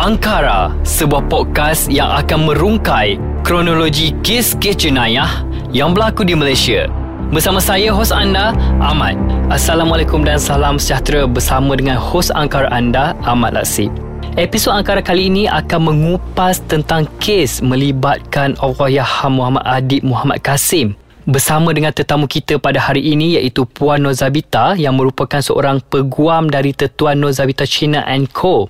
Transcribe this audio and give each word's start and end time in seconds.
Angkara, 0.00 0.72
sebuah 0.80 1.28
podcast 1.28 1.92
yang 1.92 2.08
akan 2.08 2.48
merungkai 2.48 3.20
kronologi 3.44 4.16
kes-kes 4.24 4.88
jenayah 4.88 5.44
yang 5.76 5.92
berlaku 5.92 6.24
di 6.24 6.32
Malaysia. 6.32 6.88
Bersama 7.28 7.60
saya, 7.60 7.92
hos 7.92 8.08
anda, 8.08 8.56
Ahmad. 8.80 9.20
Assalamualaikum 9.52 10.24
dan 10.24 10.40
salam 10.40 10.80
sejahtera 10.80 11.28
bersama 11.28 11.76
dengan 11.76 12.00
hos 12.00 12.32
Angkara 12.32 12.72
anda, 12.72 13.12
Ahmad 13.28 13.52
Lasib. 13.52 13.92
Episod 14.40 14.72
Angkara 14.72 15.04
kali 15.04 15.28
ini 15.28 15.44
akan 15.44 15.92
mengupas 15.92 16.64
tentang 16.64 17.04
kes 17.20 17.60
melibatkan 17.60 18.56
Allahyarham 18.56 19.36
Muhammad 19.36 19.68
Adib 19.68 20.00
Muhammad 20.00 20.40
Kasim 20.40 20.96
bersama 21.30 21.70
dengan 21.70 21.94
tetamu 21.94 22.26
kita 22.26 22.58
pada 22.58 22.82
hari 22.82 23.14
ini 23.14 23.38
iaitu 23.38 23.62
Puan 23.62 24.02
Nozabita 24.02 24.74
yang 24.74 24.98
merupakan 24.98 25.38
seorang 25.38 25.78
peguam 25.78 26.50
dari 26.50 26.74
Tetuan 26.74 27.22
Nozabita 27.22 27.62
China 27.62 28.02
and 28.02 28.26
Co. 28.34 28.66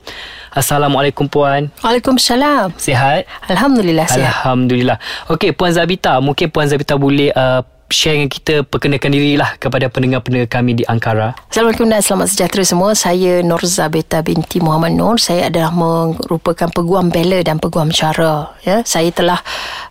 Assalamualaikum 0.53 1.25
Puan. 1.33 1.73
Waalaikumsalam. 1.81 2.77
Sihat? 2.77 3.25
Alhamdulillah 3.49 4.05
sihat. 4.13 4.45
Alhamdulillah. 4.45 5.01
Okey 5.33 5.57
Puan 5.57 5.73
Zabita, 5.73 6.21
mungkin 6.21 6.53
Puan 6.53 6.69
Zabita 6.69 7.01
boleh 7.01 7.33
uh, 7.33 7.65
share 7.91 8.17
dengan 8.17 8.31
kita 8.31 8.55
perkenalkan 8.63 9.11
dirilah 9.13 9.59
kepada 9.59 9.91
pendengar-pendengar 9.91 10.49
kami 10.49 10.79
di 10.79 10.85
Ankara. 10.87 11.35
Assalamualaikum 11.51 11.91
dan 11.91 12.01
selamat 12.01 12.29
sejahtera 12.31 12.63
semua. 12.63 12.91
Saya 12.95 13.43
Norza 13.43 13.91
Beta 13.91 14.23
binti 14.23 14.63
Muhammad 14.63 14.95
Nur. 14.95 15.19
Saya 15.19 15.51
adalah 15.51 15.75
merupakan 15.75 16.71
peguam 16.71 17.11
bela 17.11 17.43
dan 17.43 17.59
peguam 17.59 17.91
cara. 17.91 18.55
Ya, 18.63 18.87
saya 18.87 19.11
telah 19.11 19.43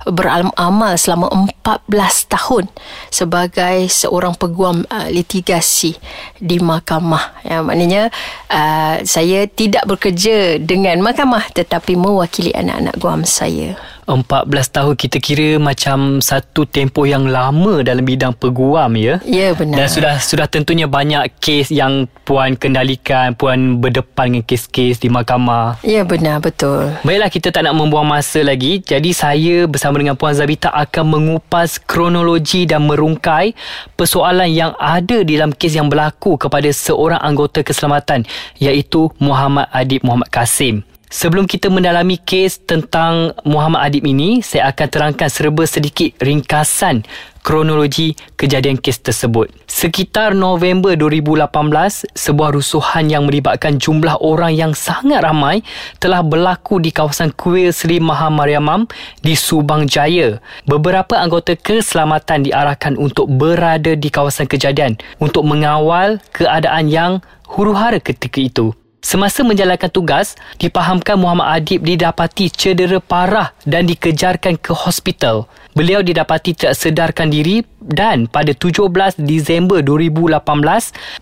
beramal 0.07 0.95
selama 0.95 1.27
14 1.61 2.31
tahun 2.31 2.65
sebagai 3.11 3.91
seorang 3.91 4.33
peguam 4.39 4.87
uh, 4.87 5.07
litigasi 5.11 5.99
di 6.39 6.57
mahkamah. 6.57 7.43
Ya, 7.43 7.59
maknanya 7.61 8.09
uh, 8.47 9.03
saya 9.03 9.45
tidak 9.45 9.85
bekerja 9.85 10.57
dengan 10.57 11.03
mahkamah 11.03 11.51
tetapi 11.51 11.99
mewakili 11.99 12.55
anak-anak 12.55 12.95
guam 12.97 13.21
saya. 13.27 13.75
14 14.09 14.49
tahun 14.49 14.93
kita 14.97 15.17
kira 15.21 15.49
macam 15.61 16.17
satu 16.17 16.65
tempoh 16.65 17.05
yang 17.05 17.29
lama 17.29 17.85
dalam 17.85 18.01
bidang 18.01 18.33
peguam 18.33 18.97
ya. 18.97 19.21
Ya 19.21 19.53
benar. 19.53 19.85
Dan 19.85 19.87
sudah 19.87 20.13
sudah 20.17 20.49
tentunya 20.49 20.89
banyak 20.89 21.29
kes 21.37 21.69
yang 21.69 22.09
puan 22.25 22.57
kendalikan, 22.57 23.37
puan 23.37 23.77
berdepan 23.77 24.33
dengan 24.33 24.45
kes-kes 24.49 24.97
di 24.97 25.13
mahkamah. 25.13 25.77
Ya 25.85 26.01
benar 26.01 26.41
betul. 26.41 26.89
Baiklah 27.05 27.29
kita 27.29 27.53
tak 27.53 27.69
nak 27.69 27.77
membuang 27.77 28.09
masa 28.09 28.41
lagi. 28.41 28.81
Jadi 28.81 29.13
saya 29.13 29.69
bersama 29.69 30.01
dengan 30.01 30.17
puan 30.17 30.33
Zabita 30.33 30.73
akan 30.73 31.05
mengupas 31.05 31.77
kronologi 31.77 32.65
dan 32.65 32.89
merungkai 32.89 33.53
persoalan 33.93 34.49
yang 34.49 34.73
ada 34.81 35.21
di 35.21 35.37
dalam 35.37 35.53
kes 35.53 35.77
yang 35.77 35.85
berlaku 35.85 36.41
kepada 36.41 36.69
seorang 36.73 37.21
anggota 37.21 37.61
keselamatan 37.61 38.25
iaitu 38.57 39.13
Muhammad 39.21 39.69
Adib 39.69 40.01
Muhammad 40.01 40.33
Kasim. 40.33 40.81
Sebelum 41.09 41.49
kita 41.49 41.73
mendalami 41.73 42.21
kes 42.21 42.61
tentang 42.69 43.33
Muhammad 43.41 43.81
Adib 43.81 44.05
ini, 44.05 44.45
saya 44.45 44.69
akan 44.69 44.87
terangkan 44.93 45.25
serba 45.25 45.65
sedikit 45.65 46.13
ringkasan 46.21 47.01
kronologi 47.41 48.13
kejadian 48.37 48.77
kes 48.77 49.01
tersebut. 49.01 49.49
Sekitar 49.65 50.37
November 50.37 50.93
2018, 50.93 52.13
sebuah 52.13 52.53
rusuhan 52.53 53.09
yang 53.09 53.25
melibatkan 53.25 53.81
jumlah 53.81 54.21
orang 54.21 54.53
yang 54.53 54.77
sangat 54.77 55.25
ramai 55.25 55.65
telah 55.97 56.21
berlaku 56.21 56.77
di 56.77 56.93
kawasan 56.93 57.33
Kuil 57.33 57.73
Seri 57.73 57.97
Maha 57.97 58.29
Mariamam 58.29 58.85
di 59.25 59.33
Subang 59.33 59.89
Jaya. 59.89 60.37
Beberapa 60.69 61.17
anggota 61.17 61.57
keselamatan 61.57 62.45
diarahkan 62.45 62.93
untuk 63.01 63.25
berada 63.33 63.97
di 63.97 64.13
kawasan 64.13 64.45
kejadian 64.45 65.01
untuk 65.17 65.41
mengawal 65.41 66.21
keadaan 66.37 66.85
yang 66.85 67.25
huru-hara 67.49 67.97
ketika 67.97 68.37
itu. 68.37 68.77
Semasa 68.99 69.47
menjalankan 69.47 69.87
tugas, 69.87 70.35
dipahamkan 70.59 71.15
Muhammad 71.15 71.47
Adib 71.63 71.87
didapati 71.87 72.51
cedera 72.51 72.99
parah 72.99 73.55
dan 73.63 73.87
dikejarkan 73.87 74.59
ke 74.59 74.75
hospital. 74.75 75.47
Beliau 75.71 76.03
didapati 76.03 76.51
tidak 76.51 76.75
sedarkan 76.75 77.31
diri 77.31 77.63
dan 77.79 78.27
pada 78.27 78.51
17 78.51 78.91
Disember 79.23 79.79
2018, 79.79 80.43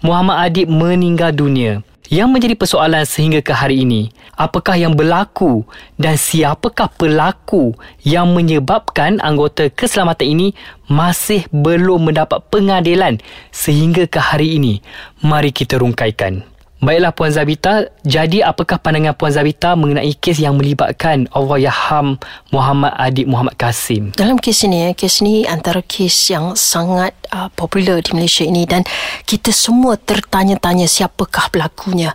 Muhammad 0.02 0.38
Adib 0.50 0.68
meninggal 0.74 1.30
dunia. 1.30 1.86
Yang 2.10 2.30
menjadi 2.34 2.56
persoalan 2.58 3.06
sehingga 3.06 3.46
ke 3.46 3.54
hari 3.54 3.86
ini, 3.86 4.10
apakah 4.34 4.74
yang 4.74 4.98
berlaku 4.98 5.62
dan 6.02 6.18
siapakah 6.18 6.90
pelaku 6.98 7.78
yang 8.02 8.34
menyebabkan 8.34 9.22
anggota 9.22 9.70
keselamatan 9.70 10.26
ini 10.34 10.48
masih 10.90 11.46
belum 11.54 12.10
mendapat 12.10 12.42
pengadilan 12.50 13.22
sehingga 13.54 14.10
ke 14.10 14.18
hari 14.18 14.58
ini? 14.58 14.82
Mari 15.22 15.54
kita 15.54 15.78
rungkaikan. 15.78 16.57
Baiklah 16.78 17.10
Puan 17.10 17.34
Zabita, 17.34 17.90
jadi 18.06 18.46
apakah 18.46 18.78
pandangan 18.78 19.18
Puan 19.18 19.34
Zabita 19.34 19.74
mengenai 19.74 20.14
kes 20.14 20.38
yang 20.38 20.62
melibatkan 20.62 21.26
Allahyarham 21.34 22.22
Muhammad 22.54 22.94
Adib 22.94 23.26
Muhammad 23.26 23.58
Kasim? 23.58 24.14
Dalam 24.14 24.38
kes 24.38 24.62
ini, 24.62 24.94
kes 24.94 25.26
ini 25.26 25.42
antara 25.50 25.82
kes 25.82 26.30
yang 26.30 26.54
sangat 26.54 27.18
uh, 27.34 27.50
popular 27.58 27.98
di 28.06 28.14
Malaysia 28.14 28.46
ini 28.46 28.70
dan 28.70 28.86
kita 29.26 29.50
semua 29.50 29.98
tertanya-tanya 29.98 30.86
siapakah 30.86 31.50
pelakunya. 31.50 32.14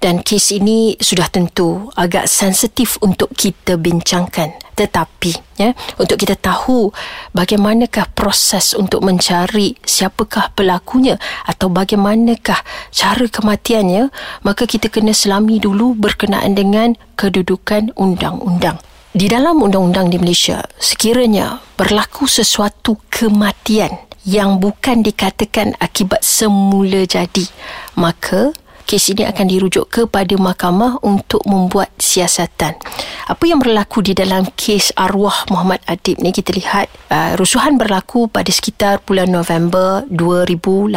Dan 0.00 0.24
kes 0.24 0.56
ini 0.56 0.96
sudah 0.96 1.28
tentu 1.28 1.92
agak 1.92 2.32
sensitif 2.32 2.96
untuk 3.04 3.28
kita 3.36 3.76
bincangkan 3.76 4.67
tetapi 4.78 5.34
ya 5.58 5.74
untuk 5.98 6.22
kita 6.22 6.38
tahu 6.38 6.94
bagaimanakah 7.34 8.06
proses 8.14 8.78
untuk 8.78 9.02
mencari 9.02 9.74
siapakah 9.82 10.54
pelakunya 10.54 11.18
atau 11.42 11.66
bagaimanakah 11.66 12.62
cara 12.94 13.26
kematiannya 13.26 14.14
maka 14.46 14.70
kita 14.70 14.86
kena 14.86 15.10
selami 15.10 15.58
dulu 15.58 15.98
berkenaan 15.98 16.54
dengan 16.54 16.94
kedudukan 17.18 17.90
undang-undang 17.98 18.78
di 19.10 19.26
dalam 19.26 19.58
undang-undang 19.58 20.14
di 20.14 20.22
Malaysia 20.22 20.62
sekiranya 20.78 21.58
berlaku 21.74 22.30
sesuatu 22.30 23.02
kematian 23.10 23.90
yang 24.22 24.62
bukan 24.62 25.02
dikatakan 25.02 25.74
akibat 25.82 26.22
semula 26.22 27.02
jadi 27.02 27.50
maka 27.98 28.54
kes 28.88 29.12
ini 29.12 29.28
akan 29.28 29.46
dirujuk 29.52 29.84
kepada 29.92 30.32
mahkamah 30.40 30.96
untuk 31.04 31.44
membuat 31.44 31.92
siasatan. 32.00 32.80
Apa 33.28 33.44
yang 33.44 33.60
berlaku 33.60 34.00
di 34.00 34.16
dalam 34.16 34.48
kes 34.56 34.96
arwah 34.96 35.44
Muhammad 35.52 35.84
Adib 35.84 36.16
ni? 36.24 36.32
Kita 36.32 36.48
lihat 36.48 36.88
uh, 37.12 37.36
rusuhan 37.36 37.76
berlaku 37.76 38.24
pada 38.24 38.48
sekitar 38.48 39.04
bulan 39.04 39.28
November 39.28 40.08
2018 40.08 40.96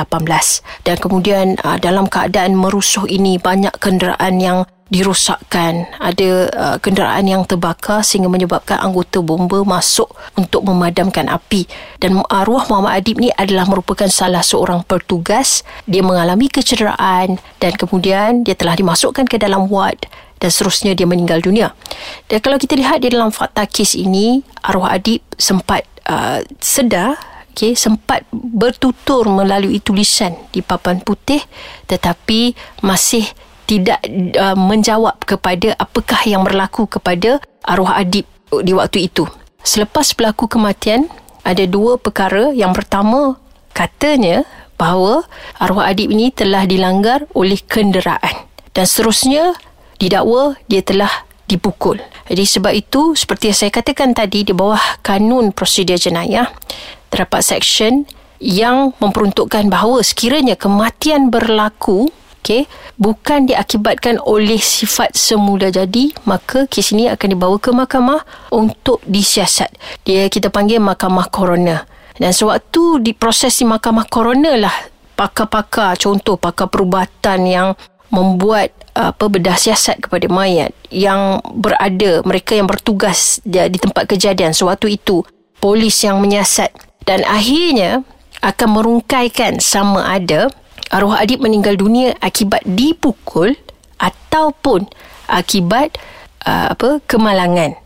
dan 0.88 0.96
kemudian 0.96 1.60
uh, 1.60 1.76
dalam 1.76 2.08
keadaan 2.08 2.56
merusuh 2.56 3.04
ini 3.12 3.36
banyak 3.36 3.76
kenderaan 3.84 4.40
yang 4.40 4.64
dirosakkan. 4.92 5.88
Ada 5.98 6.30
uh, 6.52 6.78
kenderaan 6.84 7.24
yang 7.26 7.48
terbakar 7.48 8.04
sehingga 8.04 8.28
menyebabkan 8.28 8.78
anggota 8.84 9.24
bomba 9.24 9.64
masuk 9.64 10.12
untuk 10.36 10.68
memadamkan 10.68 11.32
api. 11.32 11.66
Dan 11.98 12.20
arwah 12.28 12.68
Muhammad 12.68 13.00
Adib 13.00 13.24
ni 13.24 13.32
adalah 13.34 13.66
merupakan 13.66 14.12
salah 14.12 14.44
seorang 14.44 14.84
petugas. 14.84 15.64
Dia 15.88 16.04
mengalami 16.04 16.52
kecederaan 16.52 17.40
dan 17.64 17.72
kemudian 17.80 18.44
dia 18.44 18.54
telah 18.54 18.76
dimasukkan 18.76 19.26
ke 19.32 19.40
dalam 19.40 19.72
ward 19.72 20.06
dan 20.44 20.52
seterusnya 20.52 20.92
dia 20.92 21.08
meninggal 21.08 21.40
dunia. 21.40 21.72
Dan 22.28 22.44
kalau 22.44 22.60
kita 22.60 22.76
lihat 22.76 23.00
di 23.00 23.10
dalam 23.10 23.32
fakta 23.32 23.64
kes 23.64 23.96
ini 23.96 24.44
arwah 24.68 24.92
Adib 24.92 25.24
sempat 25.40 25.88
uh, 26.06 26.44
sedar 26.60 27.32
Okay, 27.52 27.76
sempat 27.76 28.24
bertutur 28.32 29.28
melalui 29.28 29.84
tulisan 29.84 30.32
di 30.56 30.64
papan 30.64 31.04
putih 31.04 31.44
tetapi 31.84 32.56
masih 32.80 33.28
tidak 33.72 34.04
uh, 34.36 34.58
menjawab 34.60 35.16
kepada 35.24 35.80
apakah 35.80 36.20
yang 36.28 36.44
berlaku 36.44 36.92
kepada 36.92 37.40
arwah 37.64 37.96
adib 37.96 38.28
di 38.52 38.76
waktu 38.76 39.08
itu. 39.08 39.24
Selepas 39.64 40.12
berlaku 40.12 40.52
kematian, 40.52 41.08
ada 41.48 41.64
dua 41.64 41.96
perkara. 41.96 42.52
Yang 42.52 42.84
pertama, 42.84 43.40
katanya 43.72 44.44
bahawa 44.76 45.24
arwah 45.56 45.88
adib 45.88 46.12
ini 46.12 46.36
telah 46.36 46.68
dilanggar 46.68 47.32
oleh 47.32 47.64
kenderaan. 47.64 48.44
Dan 48.76 48.84
seterusnya, 48.84 49.56
didakwa 49.96 50.60
dia 50.68 50.84
telah 50.84 51.24
dipukul. 51.48 51.96
Jadi 52.28 52.44
sebab 52.44 52.74
itu, 52.76 53.16
seperti 53.16 53.56
yang 53.56 53.58
saya 53.64 53.72
katakan 53.72 54.12
tadi, 54.12 54.44
di 54.44 54.52
bawah 54.52 55.00
kanun 55.00 55.56
prosedur 55.56 55.96
jenayah, 55.96 56.52
terdapat 57.08 57.40
seksyen 57.40 58.04
yang 58.44 58.92
memperuntukkan 59.00 59.72
bahawa 59.72 60.04
sekiranya 60.04 60.60
kematian 60.60 61.32
berlaku 61.32 62.12
okay, 62.42 62.62
bukan 62.98 63.46
diakibatkan 63.46 64.18
oleh 64.22 64.58
sifat 64.58 65.14
semula 65.14 65.70
jadi 65.70 66.12
maka 66.26 66.66
kes 66.66 66.92
ini 66.92 67.08
akan 67.08 67.28
dibawa 67.38 67.58
ke 67.62 67.70
mahkamah 67.72 68.22
untuk 68.50 69.00
disiasat. 69.06 69.72
Dia 70.04 70.28
kita 70.28 70.50
panggil 70.50 70.82
mahkamah 70.82 71.30
coroner 71.30 71.86
dan 72.18 72.34
sewaktu 72.34 73.02
diproses 73.02 73.58
di 73.62 73.66
mahkamah 73.66 74.06
coroner 74.10 74.58
lah 74.58 74.76
pakar-pakar 75.16 76.02
contoh 76.02 76.38
pakar 76.38 76.66
perubatan 76.68 77.46
yang 77.46 77.68
membuat 78.12 78.74
apa 78.92 79.32
bedah 79.32 79.56
siasat 79.56 80.04
kepada 80.04 80.28
mayat 80.28 80.76
yang 80.92 81.40
berada 81.56 82.20
mereka 82.28 82.60
yang 82.60 82.68
bertugas 82.68 83.40
di 83.48 83.80
tempat 83.80 84.04
kejadian 84.10 84.52
sewaktu 84.52 85.00
itu 85.00 85.24
polis 85.64 86.02
yang 86.04 86.20
menyiasat. 86.20 86.74
Dan 87.02 87.26
akhirnya 87.26 88.06
akan 88.42 88.70
merungkaikan 88.78 89.62
sama 89.62 90.06
ada 90.12 90.50
arwah 90.92 91.24
adib 91.24 91.40
meninggal 91.40 91.80
dunia 91.80 92.14
akibat 92.20 92.62
dipukul 92.68 93.56
ataupun 93.98 94.86
akibat 95.32 95.96
uh, 96.44 96.76
apa 96.76 97.00
kemalangan. 97.08 97.80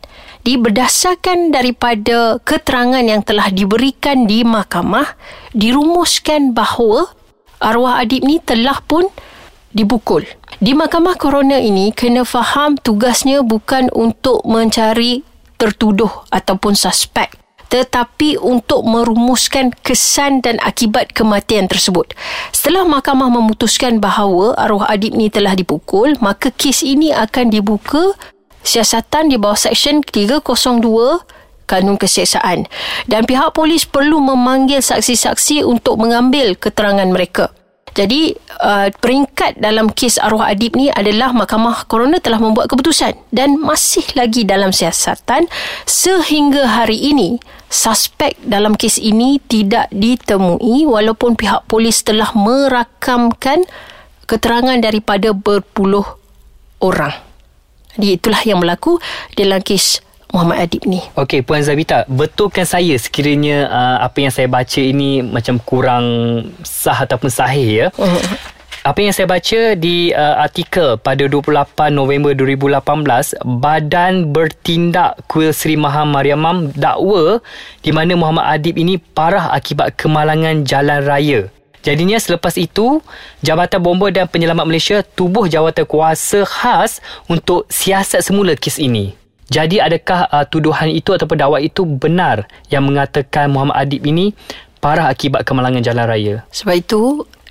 Di 0.45 0.61
berdasarkan 0.61 1.49
daripada 1.49 2.37
keterangan 2.45 3.01
yang 3.01 3.25
telah 3.25 3.49
diberikan 3.49 4.29
di 4.29 4.45
mahkamah 4.45 5.17
dirumuskan 5.57 6.53
bahawa 6.53 7.09
arwah 7.57 7.97
adib 7.97 8.21
ni 8.21 8.37
telah 8.41 8.77
pun 8.85 9.09
dipukul. 9.73 10.21
Di 10.61 10.77
mahkamah 10.77 11.17
coroner 11.17 11.61
ini 11.61 11.89
kena 11.93 12.21
faham 12.25 12.77
tugasnya 12.77 13.41
bukan 13.41 13.89
untuk 13.89 14.45
mencari 14.45 15.25
tertuduh 15.57 16.29
ataupun 16.29 16.77
suspek 16.77 17.44
tetapi 17.75 18.39
untuk 18.39 18.87
merumuskan 18.87 19.75
kesan 19.83 20.39
dan 20.39 20.55
akibat 20.63 21.11
kematian 21.11 21.67
tersebut. 21.67 22.15
Setelah 22.55 22.87
mahkamah 22.87 23.27
memutuskan 23.27 23.99
bahawa 23.99 24.55
arwah 24.55 24.87
adib 24.87 25.11
ni 25.11 25.27
telah 25.27 25.51
dipukul, 25.51 26.15
maka 26.23 26.55
kes 26.55 26.87
ini 26.87 27.11
akan 27.11 27.51
dibuka 27.51 28.15
siasatan 28.63 29.27
di 29.27 29.35
bawah 29.35 29.59
Seksyen 29.59 29.99
302 30.07 30.39
Kanun 31.67 31.97
Kesiasaan 31.99 32.69
dan 33.09 33.21
pihak 33.27 33.51
polis 33.51 33.83
perlu 33.83 34.21
memanggil 34.21 34.79
saksi-saksi 34.79 35.65
untuk 35.65 35.99
mengambil 35.99 36.55
keterangan 36.55 37.09
mereka. 37.09 37.51
Jadi 37.95 38.35
uh, 38.59 38.91
peringkat 38.91 39.55
dalam 39.55 39.87
kes 39.87 40.19
arwah 40.19 40.51
adib 40.51 40.75
ni 40.75 40.91
adalah 40.91 41.31
mahkamah 41.31 41.87
coroner 41.87 42.19
telah 42.19 42.43
membuat 42.43 42.67
keputusan 42.67 43.15
dan 43.31 43.55
masih 43.55 44.03
lagi 44.19 44.43
dalam 44.43 44.75
siasatan 44.75 45.47
sehingga 45.87 46.67
hari 46.67 46.99
ini 46.99 47.39
suspek 47.71 48.35
dalam 48.43 48.75
kes 48.75 48.99
ini 48.99 49.39
tidak 49.47 49.87
ditemui 49.95 50.83
walaupun 50.83 51.39
pihak 51.39 51.63
polis 51.71 52.03
telah 52.03 52.35
merakamkan 52.35 53.63
keterangan 54.27 54.75
daripada 54.75 55.31
berpuluh 55.31 56.03
orang. 56.83 57.15
Jadi 57.95 58.19
itulah 58.19 58.41
yang 58.43 58.59
berlaku 58.59 58.99
dalam 59.39 59.63
kes 59.63 60.03
Muhammad 60.33 60.65
Adib 60.65 60.83
ni. 60.89 61.01
Okey, 61.13 61.45
Puan 61.45 61.61
Zabita, 61.61 62.03
betulkan 62.09 62.65
saya 62.65 62.97
sekiranya 62.97 63.69
uh, 63.69 63.97
apa 64.03 64.17
yang 64.25 64.33
saya 64.33 64.49
baca 64.49 64.81
ini 64.81 65.21
macam 65.21 65.61
kurang 65.61 66.05
sah 66.65 67.05
ataupun 67.05 67.29
sahih 67.29 67.67
ya? 67.85 67.87
Uh-huh. 67.95 68.55
Apa 68.85 69.01
yang 69.01 69.17
saya 69.17 69.25
baca 69.25 69.73
di 69.73 70.13
uh, 70.13 70.45
artikel 70.45 71.01
pada 71.01 71.25
28 71.25 71.89
November 71.89 72.37
2018, 72.37 73.41
Badan 73.41 74.29
Bertindak 74.29 75.25
Kuil 75.25 75.57
Sri 75.57 75.73
Maha 75.73 76.05
Mariamam 76.05 76.69
dakwa 76.69 77.41
di 77.81 77.89
mana 77.89 78.13
Muhammad 78.13 78.45
Adib 78.45 78.77
ini 78.77 79.01
parah 79.01 79.49
akibat 79.57 79.97
kemalangan 79.97 80.61
jalan 80.69 81.01
raya. 81.01 81.49
Jadinya 81.81 82.21
selepas 82.21 82.53
itu, 82.61 83.01
Jabatan 83.41 83.81
Bomba 83.81 84.13
dan 84.13 84.29
Penyelamat 84.29 84.69
Malaysia 84.69 85.01
tubuh 85.01 85.49
jawatan 85.49 85.85
kuasa 85.89 86.45
khas 86.45 87.01
untuk 87.25 87.65
siasat 87.73 88.21
semula 88.21 88.53
kes 88.53 88.77
ini. 88.77 89.24
Jadi 89.45 89.77
adakah 89.77 90.25
uh, 90.29 90.45
tuduhan 90.49 90.89
itu 90.89 91.13
ataupun 91.13 91.37
dakwah 91.37 91.61
itu 91.61 91.85
benar 91.85 92.49
yang 92.73 92.85
mengatakan 92.85 93.53
Muhammad 93.53 93.77
Adib 93.77 94.01
ini 94.05 94.33
parah 94.81 95.09
akibat 95.09 95.45
kemalangan 95.45 95.85
jalan 95.85 96.05
raya? 96.09 96.35
Sebab 96.49 96.75
itu 96.77 97.01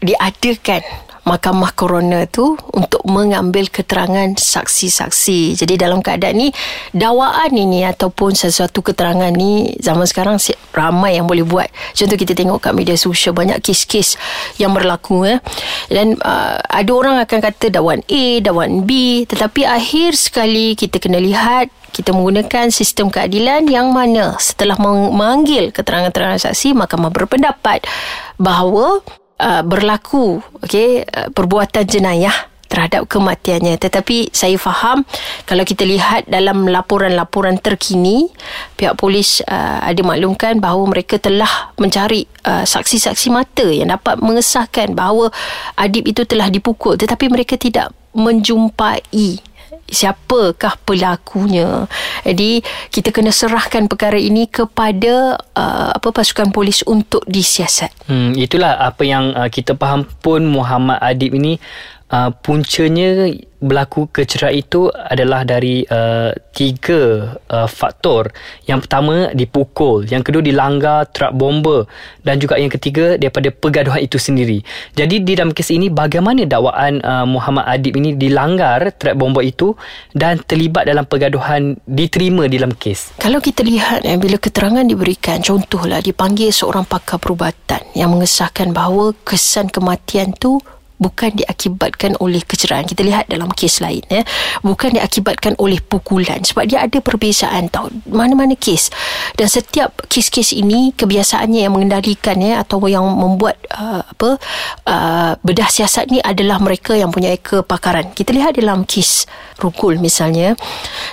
diadakan 0.03 0.83
mahkamah 1.25 1.73
coroner 1.73 2.29
tu 2.29 2.55
untuk 2.77 3.01
mengambil 3.09 3.73
keterangan 3.73 4.37
saksi-saksi. 4.37 5.57
Jadi 5.57 5.81
dalam 5.81 6.05
keadaan 6.05 6.37
ni 6.37 6.49
dakwaan 6.93 7.51
ini 7.51 7.89
ataupun 7.89 8.37
sesuatu 8.37 8.85
keterangan 8.85 9.33
ni 9.33 9.73
zaman 9.81 10.05
sekarang 10.05 10.37
ramai 10.77 11.17
yang 11.17 11.25
boleh 11.25 11.43
buat. 11.43 11.69
Contoh 11.97 12.21
kita 12.21 12.37
tengok 12.37 12.61
kat 12.61 12.73
media 12.77 12.95
sosial 13.01 13.33
banyak 13.33 13.59
kes-kes 13.65 14.21
yang 14.61 14.77
berlaku 14.77 15.25
eh. 15.25 15.41
Dan 15.89 16.21
uh, 16.21 16.61
ada 16.61 16.93
orang 16.93 17.17
akan 17.25 17.39
kata 17.41 17.73
dakwaan 17.73 18.05
A, 18.05 18.45
dakwaan 18.45 18.85
B 18.85 19.25
tetapi 19.25 19.65
akhir 19.65 20.21
sekali 20.21 20.77
kita 20.77 21.01
kena 21.01 21.17
lihat 21.17 21.73
kita 21.95 22.11
menggunakan 22.11 22.75
sistem 22.75 23.07
keadilan 23.07 23.71
yang 23.71 23.95
mana 23.95 24.35
setelah 24.43 24.75
memanggil 24.83 25.71
keterangan-keterangan 25.71 26.51
saksi 26.51 26.75
mahkamah 26.75 27.15
berpendapat 27.15 27.87
bahawa 28.35 28.99
uh, 29.39 29.63
berlaku 29.63 30.43
okey 30.67 31.07
uh, 31.07 31.31
perbuatan 31.31 31.87
jenayah 31.87 32.35
terhadap 32.67 33.07
kematiannya. 33.07 33.79
Tetapi 33.79 34.35
saya 34.35 34.59
faham 34.59 35.07
kalau 35.47 35.63
kita 35.63 35.87
lihat 35.87 36.27
dalam 36.27 36.67
laporan-laporan 36.67 37.63
terkini 37.63 38.27
pihak 38.75 38.99
polis 38.99 39.39
uh, 39.47 39.79
ada 39.87 40.03
maklumkan 40.03 40.59
bahawa 40.59 40.91
mereka 40.91 41.23
telah 41.23 41.71
mencari 41.79 42.27
uh, 42.43 42.67
saksi-saksi 42.67 43.31
mata 43.31 43.71
yang 43.71 43.95
dapat 43.95 44.19
mengesahkan 44.19 44.91
bahawa 44.99 45.31
adib 45.79 46.11
itu 46.11 46.27
telah 46.27 46.51
dipukul. 46.51 46.99
Tetapi 46.99 47.31
mereka 47.31 47.55
tidak 47.55 47.95
menjumpai 48.11 49.07
siapakah 49.89 50.81
pelakunya. 50.83 51.87
Jadi 52.25 52.65
kita 52.91 53.13
kena 53.13 53.31
serahkan 53.31 53.87
perkara 53.87 54.17
ini 54.17 54.49
kepada 54.49 55.39
uh, 55.55 55.91
apa 55.95 56.09
pasukan 56.11 56.51
polis 56.51 56.83
untuk 56.85 57.23
disiasat. 57.29 57.93
Hmm 58.09 58.37
itulah 58.37 58.77
apa 58.81 59.03
yang 59.07 59.33
uh, 59.37 59.49
kita 59.49 59.77
faham 59.77 60.05
pun 60.21 60.45
Muhammad 60.45 61.01
Adib 61.01 61.37
ini 61.37 61.61
uh, 62.11 62.31
puncanya 62.43 63.33
berlaku 63.65 64.13
kecederaan 64.13 64.61
itu 64.61 64.93
adalah 64.93 65.49
dari 65.49 65.89
uh, 65.89 66.37
tiga 66.53 67.33
uh, 67.49 67.65
faktor. 67.65 68.29
Yang 68.69 68.85
pertama 68.87 69.33
dipukul, 69.33 70.05
yang 70.05 70.21
kedua 70.21 70.45
dilanggar 70.45 71.09
truk 71.09 71.33
bomba 71.33 71.89
dan 72.21 72.37
juga 72.37 72.61
yang 72.61 72.69
ketiga 72.69 73.17
daripada 73.17 73.49
pergaduhan 73.49 74.05
itu 74.05 74.21
sendiri. 74.21 74.61
Jadi 74.93 75.25
di 75.25 75.33
dalam 75.33 75.57
kes 75.57 75.73
ini 75.73 75.89
bagaimana 75.89 76.45
dakwaan 76.45 77.01
uh, 77.01 77.25
Muhammad 77.25 77.65
Adib 77.65 77.97
ini 77.97 78.13
dilanggar 78.13 78.93
truk 79.01 79.17
bomba 79.17 79.41
itu 79.41 79.73
dan 80.13 80.45
terlibat 80.45 80.85
dalam 80.85 81.09
pergaduhan 81.09 81.81
diterima 81.89 82.45
di 82.45 82.61
dalam 82.61 82.77
kes? 82.77 83.17
Kalau 83.17 83.41
kita 83.41 83.65
lihat 83.65 84.05
eh, 84.05 84.21
bila 84.21 84.37
keterangan 84.37 84.85
diberikan, 84.85 85.41
contohlah 85.41 86.05
dipanggil 86.05 86.53
seorang 86.53 86.85
pakar 86.85 87.17
perubatan 87.17 87.81
yang 87.97 88.13
mengesahkan 88.13 88.77
bahawa 88.77 89.17
kesan 89.25 89.73
kematian 89.73 90.37
tu 90.37 90.61
bukan 90.99 91.35
diakibatkan 91.35 92.15
oleh 92.23 92.43
kecerahan. 92.43 92.87
Kita 92.87 93.03
lihat 93.03 93.27
dalam 93.31 93.51
kes 93.51 93.83
lain 93.83 94.03
ya 94.07 94.23
bukan 94.63 94.97
diakibatkan 94.99 95.59
oleh 95.59 95.83
pukulan 95.83 96.41
sebab 96.43 96.65
dia 96.71 96.85
ada 96.85 96.99
perbezaan 97.03 97.69
tahu 97.71 97.91
mana-mana 98.11 98.55
kes. 98.55 98.91
Dan 99.35 99.51
setiap 99.51 99.95
kes-kes 100.07 100.55
ini 100.55 100.95
kebiasaannya 100.95 101.67
yang 101.67 101.75
mengendalikan 101.75 102.39
ya 102.39 102.63
atau 102.63 102.83
yang 102.87 103.05
membuat 103.05 103.59
uh, 103.75 104.03
apa 104.05 104.39
uh, 104.87 105.33
bedah 105.43 105.69
siasat 105.71 106.11
ni 106.11 106.19
adalah 106.23 106.59
mereka 106.63 106.95
yang 106.95 107.11
punya 107.11 107.35
kepakaran. 107.39 108.15
Kita 108.15 108.31
lihat 108.31 108.59
dalam 108.59 108.87
kes 108.87 109.27
rukul 109.59 109.99
misalnya. 110.03 110.59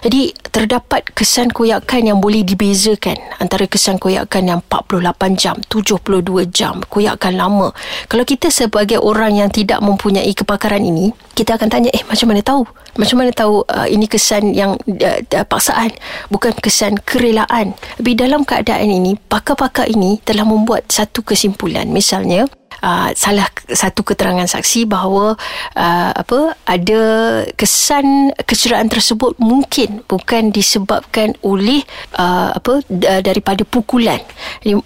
Jadi 0.01 0.33
terdapat 0.51 1.07
kesan 1.15 1.49
koyakan 1.49 2.11
yang 2.11 2.19
boleh 2.19 2.43
dibezakan 2.43 3.15
antara 3.39 3.65
kesan 3.65 3.95
koyakan 3.95 4.43
yang 4.47 4.59
48 4.67 5.39
jam 5.39 5.55
72 5.71 6.51
jam 6.51 6.83
koyakan 6.91 7.33
lama 7.39 7.71
kalau 8.11 8.27
kita 8.27 8.51
sebagai 8.51 8.99
orang 8.99 9.39
yang 9.39 9.49
tidak 9.49 9.79
mempunyai 9.79 10.31
kepakaran 10.35 10.83
ini, 10.83 11.15
kita 11.31 11.55
akan 11.55 11.69
tanya, 11.71 11.89
eh 11.93 12.03
macam 12.03 12.27
mana 12.27 12.41
tahu? 12.43 12.67
Macam 12.99 13.23
mana 13.23 13.31
tahu 13.31 13.63
uh, 13.67 13.87
ini 13.87 14.07
kesan 14.09 14.51
yang 14.51 14.75
uh, 14.75 15.45
paksaan, 15.47 15.91
bukan 16.27 16.51
kesan 16.59 16.99
kerelaan. 17.01 17.75
Tapi 17.97 18.11
dalam 18.17 18.43
keadaan 18.43 18.87
ini, 18.87 19.15
pakar-pakar 19.15 19.87
ini 19.87 20.19
telah 20.23 20.43
membuat 20.43 20.87
satu 20.91 21.23
kesimpulan. 21.23 21.87
Misalnya, 21.87 22.47
uh, 22.81 23.09
salah 23.13 23.47
satu 23.71 24.01
keterangan 24.03 24.45
saksi 24.49 24.89
bahawa 24.89 25.37
uh, 25.77 26.11
apa 26.11 26.57
ada 26.65 27.01
kesan 27.55 28.35
kecederaan 28.43 28.89
tersebut 28.89 29.37
mungkin 29.37 30.03
bukan 30.09 30.49
disebabkan 30.51 31.37
oleh 31.45 31.85
uh, 32.17 32.51
apa 32.57 32.81
uh, 32.83 33.21
daripada 33.21 33.63
pukulan. 33.63 34.19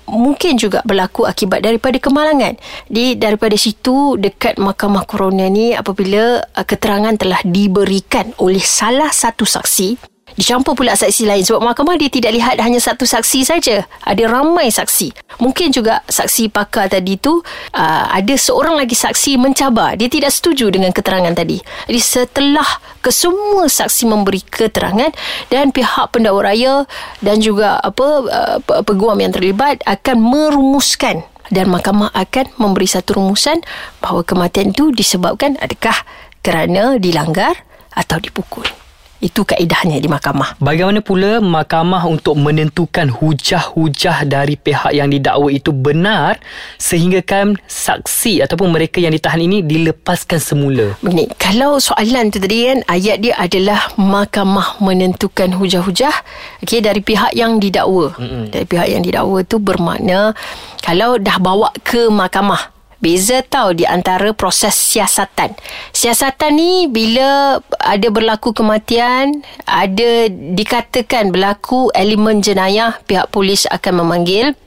Mungkin 0.07 0.57
juga 0.57 0.79
berlaku 0.87 1.27
akibat 1.27 1.61
daripada 1.61 1.99
kemalangan. 1.99 2.57
Di 2.87 3.19
daripada 3.19 3.57
situ 3.59 4.15
dekat 4.15 4.57
mahkamah 4.57 5.03
coroner 5.03 5.51
ni 5.51 5.75
apabila 5.75 6.41
uh, 6.41 6.65
keterangan 6.65 7.15
telah 7.19 7.41
diberikan 7.43 8.31
oleh 8.41 8.61
salah 8.61 9.11
satu 9.11 9.43
saksi 9.43 10.14
Dicampur 10.35 10.75
pula 10.75 10.91
saksi 10.95 11.23
lain 11.23 11.43
sebab 11.47 11.63
mahkamah 11.63 11.95
dia 11.95 12.11
tidak 12.11 12.35
lihat 12.35 12.59
hanya 12.59 12.79
satu 12.79 13.07
saksi 13.07 13.47
saja. 13.47 13.87
Ada 14.03 14.27
ramai 14.27 14.67
saksi. 14.67 15.39
Mungkin 15.39 15.71
juga 15.71 16.03
saksi 16.11 16.51
pakar 16.51 16.91
tadi 16.91 17.15
tu 17.15 17.39
uh, 17.39 18.05
ada 18.11 18.35
seorang 18.35 18.75
lagi 18.75 18.99
saksi 18.99 19.39
mencabar. 19.39 19.95
Dia 19.95 20.11
tidak 20.11 20.35
setuju 20.35 20.67
dengan 20.67 20.91
keterangan 20.91 21.31
tadi. 21.31 21.63
Jadi 21.87 22.01
setelah 22.03 22.67
kesemua 22.99 23.71
saksi 23.71 24.03
memberi 24.11 24.43
keterangan 24.43 25.11
dan 25.47 25.71
pihak 25.71 26.11
pendakwa 26.11 26.51
raya 26.51 26.83
dan 27.23 27.39
juga 27.39 27.79
apa 27.79 28.07
uh, 28.27 28.57
peguam 28.83 29.15
yang 29.23 29.31
terlibat 29.31 29.79
akan 29.87 30.19
merumuskan 30.19 31.23
dan 31.53 31.69
mahkamah 31.69 32.11
akan 32.11 32.51
memberi 32.57 32.89
satu 32.89 33.21
rumusan 33.21 33.61
bahawa 34.03 34.25
kematian 34.25 34.73
itu 34.73 34.91
disebabkan 34.91 35.55
adakah 35.61 35.95
kerana 36.41 36.99
dilanggar 36.99 37.65
atau 37.95 38.19
dipukul. 38.19 38.84
Itu 39.23 39.47
kaedahnya 39.47 40.03
di 40.03 40.11
mahkamah. 40.11 40.59
Bagaimana 40.59 40.99
pula 40.99 41.39
mahkamah 41.39 42.03
untuk 42.03 42.35
menentukan 42.35 43.07
hujah-hujah 43.07 44.27
dari 44.27 44.59
pihak 44.59 44.91
yang 44.91 45.07
didakwa 45.07 45.49
itu 45.49 45.71
benar 45.71 46.37
sehingga 46.75 47.23
kan 47.23 47.55
saksi 47.65 48.43
ataupun 48.43 48.75
mereka 48.75 48.99
yang 48.99 49.15
ditahan 49.15 49.39
ini 49.39 49.63
dilepaskan 49.63 50.37
semula? 50.37 50.99
Begini, 50.99 51.31
kalau 51.39 51.79
soalan 51.79 52.27
tu 52.27 52.43
tadi 52.43 52.67
kan 52.67 52.83
ayat 52.91 53.23
dia 53.23 53.39
adalah 53.39 53.87
mahkamah 53.95 54.83
menentukan 54.83 55.55
hujah-hujah 55.55 56.15
okay, 56.59 56.83
dari 56.83 56.99
pihak 56.99 57.31
yang 57.31 57.57
didakwa. 57.57 58.11
Mm-hmm. 58.19 58.43
Dari 58.51 58.65
pihak 58.67 58.87
yang 58.91 59.01
didakwa 59.01 59.39
tu 59.47 59.57
bermakna 59.63 60.35
kalau 60.83 61.15
dah 61.15 61.39
bawa 61.39 61.71
ke 61.81 62.11
mahkamah 62.11 62.74
Beza 63.05 63.45
tau 63.45 63.69
di 63.69 63.85
antara 63.85 64.33
proses 64.33 64.73
siasatan. 64.73 65.53
Siasatan 65.93 66.57
ni 66.57 66.89
bila 66.89 67.61
ada 67.77 68.07
berlaku 68.09 68.49
kematian, 68.49 69.45
ada 69.69 70.25
dikatakan 70.33 71.29
berlaku 71.29 71.93
elemen 71.93 72.41
jenayah, 72.41 72.97
pihak 73.05 73.29
polis 73.29 73.69
akan 73.69 74.01
memanggil 74.01 74.57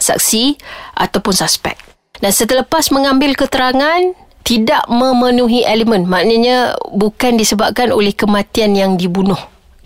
saksi 0.00 0.56
ataupun 0.96 1.36
suspek. 1.36 1.76
Dan 2.24 2.32
selepas 2.32 2.88
mengambil 2.88 3.36
keterangan, 3.36 4.16
tidak 4.48 4.88
memenuhi 4.88 5.60
elemen. 5.68 6.08
Maknanya 6.08 6.72
bukan 6.96 7.36
disebabkan 7.36 7.92
oleh 7.92 8.16
kematian 8.16 8.72
yang 8.80 8.96
dibunuh 8.96 9.36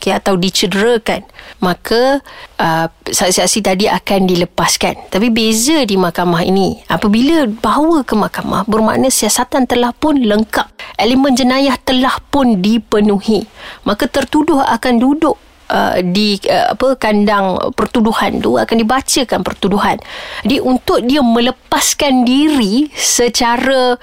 okay, 0.02 0.12
atau 0.18 0.34
dicederakan 0.34 1.22
maka 1.62 2.18
uh, 2.58 2.86
saksi-saksi 3.06 3.60
tadi 3.62 3.86
akan 3.86 4.26
dilepaskan. 4.26 5.06
Tapi 5.06 5.30
beza 5.30 5.86
di 5.86 5.94
mahkamah 5.94 6.42
ini 6.42 6.82
apabila 6.90 7.46
bawa 7.46 8.02
ke 8.02 8.18
mahkamah 8.18 8.66
bermakna 8.66 9.06
siasatan 9.08 9.70
telah 9.70 9.94
pun 9.94 10.18
lengkap. 10.18 10.66
Elemen 10.98 11.38
jenayah 11.38 11.78
telah 11.78 12.18
pun 12.34 12.58
dipenuhi. 12.58 13.46
Maka 13.86 14.10
tertuduh 14.10 14.66
akan 14.66 14.98
duduk 14.98 15.38
uh, 15.72 15.96
di 16.04 16.36
uh, 16.44 16.76
apa 16.76 17.00
kandang 17.00 17.56
pertuduhan 17.72 18.36
tu 18.44 18.60
akan 18.60 18.76
dibacakan 18.76 19.40
pertuduhan. 19.40 19.96
Jadi 20.44 20.60
untuk 20.60 21.00
dia 21.00 21.24
melepaskan 21.24 22.28
diri 22.28 22.92
secara 22.92 23.96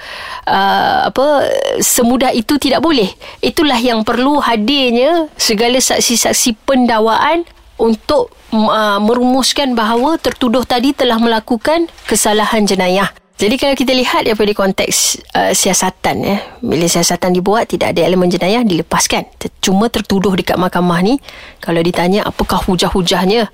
uh, 0.49 0.99
apa 1.05 1.45
semudah 1.77 2.33
itu 2.33 2.57
tidak 2.57 2.81
boleh. 2.81 3.13
Itulah 3.45 3.77
yang 3.77 4.01
perlu 4.01 4.41
hadirnya 4.41 5.29
segala 5.38 5.77
saksi-saksi 5.77 6.57
pendawaan 6.65 7.45
untuk 7.79 8.33
uh, 8.51 8.99
merumuskan 8.99 9.77
bahawa 9.77 10.17
tertuduh 10.19 10.65
tadi 10.65 10.91
telah 10.91 11.21
melakukan 11.21 11.88
kesalahan 12.09 12.65
jenayah. 12.65 13.13
Jadi 13.39 13.55
kalau 13.55 13.72
kita 13.72 13.96
lihat 13.96 14.27
daripada 14.27 14.51
konteks 14.51 15.24
uh, 15.31 15.55
siasatan 15.55 16.27
ya, 16.27 16.38
bila 16.60 16.84
siasatan 16.91 17.31
dibuat 17.31 17.72
tidak 17.72 17.96
ada 17.96 18.03
elemen 18.03 18.27
jenayah 18.27 18.67
dilepaskan. 18.67 19.31
Cuma 19.63 19.88
tertuduh 19.88 20.36
dekat 20.36 20.60
mahkamah 20.60 21.00
ni 21.00 21.24
kalau 21.63 21.79
ditanya 21.79 22.27
apakah 22.27 22.60
hujah-hujahnya 22.67 23.48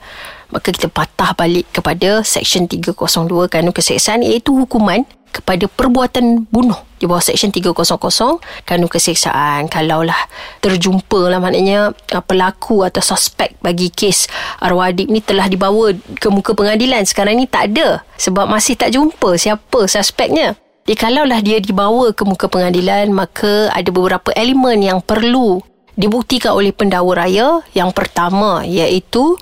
maka 0.49 0.73
kita 0.73 0.89
patah 0.89 1.37
balik 1.37 1.69
kepada 1.69 2.25
seksyen 2.25 2.65
302 2.65 3.45
kanun 3.45 3.73
keseksaan 3.73 4.25
iaitu 4.25 4.57
hukuman 4.57 5.05
kepada 5.29 5.69
perbuatan 5.69 6.49
bunuh 6.49 6.81
di 7.05 7.07
bawah 7.07 7.21
Seksyen 7.21 7.53
300 7.53 8.65
kanun 8.65 8.89
keseksaan 8.89 9.69
kalaulah 9.69 10.17
terjumpa 10.65 11.29
lah 11.29 11.37
maknanya 11.37 11.93
uh, 11.93 12.23
pelaku 12.25 12.81
atau 12.81 13.05
suspek 13.05 13.53
bagi 13.61 13.93
kes 13.93 14.25
arwah 14.57 14.89
adik 14.89 15.05
ni 15.13 15.21
telah 15.21 15.45
dibawa 15.45 15.93
ke 16.17 16.27
muka 16.33 16.57
pengadilan. 16.57 17.05
Sekarang 17.05 17.37
ni 17.37 17.45
tak 17.45 17.69
ada 17.77 18.01
sebab 18.17 18.49
masih 18.49 18.73
tak 18.73 18.97
jumpa 18.97 19.37
siapa 19.37 19.85
suspeknya. 19.85 20.57
Jadi 20.89 20.97
kalaulah 20.97 21.41
dia 21.45 21.61
dibawa 21.61 22.09
ke 22.13 22.25
muka 22.25 22.49
pengadilan 22.49 23.13
maka 23.13 23.69
ada 23.69 23.89
beberapa 23.93 24.33
elemen 24.33 24.81
yang 24.81 24.99
perlu 25.01 25.61
dibuktikan 25.93 26.57
oleh 26.57 26.73
pendakwa 26.73 27.13
raya. 27.13 27.61
Yang 27.77 27.93
pertama 27.93 28.65
iaitu 28.65 29.37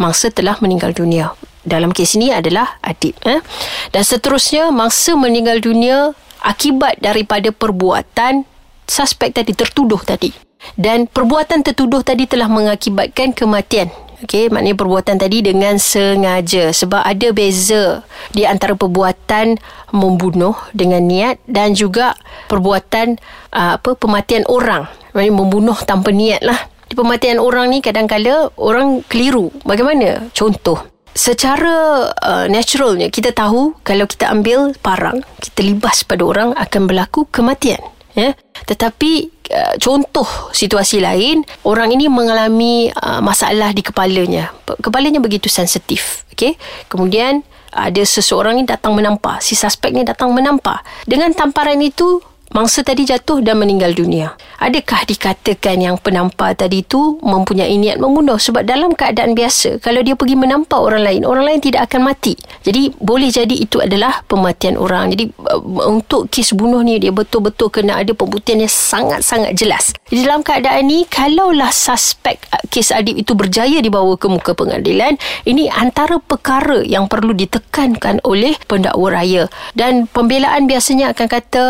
mangsa 0.00 0.32
telah 0.32 0.56
meninggal 0.64 0.96
dunia. 0.96 1.36
Dalam 1.64 1.96
kes 1.96 2.20
ini 2.20 2.28
adalah 2.28 2.76
adik 2.84 3.16
eh? 3.24 3.40
dan 3.88 4.04
seterusnya 4.04 4.68
mangsa 4.68 5.16
meninggal 5.16 5.64
dunia 5.64 6.12
akibat 6.44 7.00
daripada 7.00 7.48
perbuatan 7.50 8.44
suspek 8.84 9.32
tadi 9.32 9.56
tertuduh 9.56 10.00
tadi 10.04 10.30
dan 10.76 11.08
perbuatan 11.08 11.64
tertuduh 11.64 12.04
tadi 12.04 12.28
telah 12.28 12.48
mengakibatkan 12.48 13.32
kematian 13.32 13.88
Okey, 14.24 14.48
maknanya 14.48 14.80
perbuatan 14.80 15.20
tadi 15.20 15.44
dengan 15.44 15.76
sengaja 15.76 16.72
sebab 16.72 17.04
ada 17.04 17.28
beza 17.36 18.00
di 18.32 18.48
antara 18.48 18.72
perbuatan 18.72 19.60
membunuh 19.92 20.56
dengan 20.72 21.04
niat 21.04 21.44
dan 21.44 21.76
juga 21.76 22.16
perbuatan 22.48 23.20
uh, 23.52 23.76
apa 23.76 23.92
pematian 23.92 24.48
orang. 24.48 24.88
Maknanya 25.12 25.34
membunuh 25.34 25.76
tanpa 25.84 26.08
niat 26.08 26.40
lah. 26.40 26.56
Di 26.88 26.96
pematian 26.96 27.36
orang 27.36 27.68
ni 27.68 27.84
kadang-kala 27.84 28.48
orang 28.56 29.04
keliru. 29.04 29.52
Bagaimana? 29.60 30.32
Contoh, 30.32 30.80
secara 31.14 32.10
uh, 32.10 32.46
naturalnya 32.50 33.08
kita 33.08 33.30
tahu 33.30 33.78
kalau 33.86 34.04
kita 34.04 34.28
ambil 34.28 34.74
parang 34.82 35.22
kita 35.38 35.62
libas 35.62 36.02
pada 36.02 36.26
orang 36.26 36.50
akan 36.58 36.90
berlaku 36.90 37.24
kematian 37.30 37.80
ya. 38.18 38.34
Tetapi 38.66 39.12
uh, 39.54 39.74
contoh 39.78 40.26
situasi 40.50 40.98
lain 40.98 41.46
orang 41.62 41.94
ini 41.94 42.10
mengalami 42.10 42.90
uh, 42.90 43.22
masalah 43.22 43.70
di 43.70 43.80
kepalanya. 43.86 44.50
Kepalanya 44.82 45.22
begitu 45.22 45.46
sensitif 45.46 46.26
okey? 46.34 46.58
Kemudian 46.90 47.46
ada 47.74 48.02
seseorang 48.06 48.58
ini 48.58 48.66
datang 48.66 48.94
menampak 48.94 49.42
si 49.42 49.58
suspek 49.58 49.94
ni 49.94 50.02
datang 50.02 50.30
menampak. 50.34 50.82
Dengan 51.06 51.30
tamparan 51.34 51.78
itu 51.82 52.22
mangsa 52.52 52.84
tadi 52.84 53.08
jatuh 53.08 53.40
dan 53.40 53.56
meninggal 53.56 53.94
dunia. 53.96 54.36
Adakah 54.60 55.04
dikatakan 55.08 55.80
yang 55.80 55.96
penampar 56.00 56.56
tadi 56.56 56.84
itu 56.84 57.18
mempunyai 57.20 57.74
niat 57.76 57.96
membunuh? 58.00 58.36
Sebab 58.36 58.64
dalam 58.64 58.92
keadaan 58.92 59.32
biasa, 59.36 59.82
kalau 59.82 60.00
dia 60.00 60.16
pergi 60.16 60.36
menampak 60.38 60.78
orang 60.78 61.02
lain, 61.04 61.22
orang 61.28 61.44
lain 61.50 61.60
tidak 61.60 61.90
akan 61.90 62.12
mati. 62.12 62.38
Jadi, 62.64 62.94
boleh 62.96 63.28
jadi 63.28 63.52
itu 63.52 63.82
adalah 63.82 64.24
pematian 64.24 64.80
orang. 64.80 65.12
Jadi, 65.12 65.28
uh, 65.36 65.60
untuk 65.90 66.32
kes 66.32 66.56
bunuh 66.56 66.80
ni, 66.80 66.96
dia 66.96 67.12
betul-betul 67.12 67.68
kena 67.68 68.00
ada 68.00 68.16
pembuktian 68.16 68.62
yang 68.62 68.72
sangat-sangat 68.72 69.52
jelas. 69.52 69.92
Jadi, 70.08 70.24
dalam 70.24 70.40
keadaan 70.40 70.88
ni, 70.88 71.04
kalaulah 71.04 71.74
suspek 71.74 72.40
uh, 72.54 72.62
kes 72.72 72.94
adib 72.94 73.20
itu 73.20 73.36
berjaya 73.36 73.84
dibawa 73.84 74.16
ke 74.16 74.30
muka 74.30 74.56
pengadilan, 74.56 75.20
ini 75.44 75.68
antara 75.68 76.16
perkara 76.22 76.80
yang 76.86 77.10
perlu 77.10 77.36
ditekankan 77.36 78.24
oleh 78.24 78.56
pendakwa 78.64 79.12
raya. 79.12 79.52
Dan 79.76 80.08
pembelaan 80.08 80.64
biasanya 80.64 81.12
akan 81.12 81.26
kata, 81.28 81.66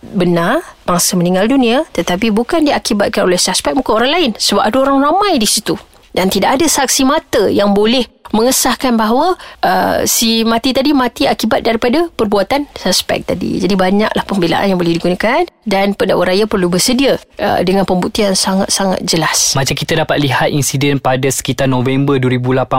benar 0.00 0.62
mangsa 0.86 1.14
meninggal 1.18 1.48
dunia 1.48 1.84
tetapi 1.90 2.30
bukan 2.30 2.66
diakibatkan 2.66 3.26
oleh 3.26 3.40
suspek 3.40 3.74
bukan 3.76 4.02
orang 4.02 4.12
lain. 4.12 4.30
Sebab 4.36 4.62
ada 4.62 4.76
orang 4.82 4.98
ramai 5.02 5.40
di 5.40 5.48
situ. 5.48 5.74
Dan 6.12 6.28
tidak 6.28 6.60
ada 6.60 6.66
saksi 6.68 7.08
mata 7.08 7.48
yang 7.48 7.72
boleh 7.72 8.04
mengesahkan 8.30 8.94
bahawa 8.94 9.34
uh, 9.66 10.06
si 10.06 10.46
mati 10.46 10.70
tadi 10.70 10.94
mati 10.94 11.26
akibat 11.26 11.66
daripada 11.66 12.06
perbuatan 12.14 12.70
suspek 12.78 13.26
tadi. 13.26 13.58
Jadi 13.58 13.74
banyaklah 13.74 14.24
pembelaan 14.24 14.70
yang 14.70 14.78
boleh 14.78 14.94
digunakan 14.94 15.42
dan 15.66 15.98
pendakwa 15.98 16.30
raya 16.30 16.46
perlu 16.46 16.70
bersedia 16.70 17.18
uh, 17.42 17.60
dengan 17.66 17.82
pembuktian 17.82 18.38
sangat-sangat 18.38 19.02
jelas. 19.02 19.52
Macam 19.58 19.74
kita 19.74 19.98
dapat 19.98 20.22
lihat 20.22 20.48
insiden 20.54 21.02
pada 21.02 21.26
sekitar 21.28 21.66
November 21.66 22.16
2018 22.22 22.70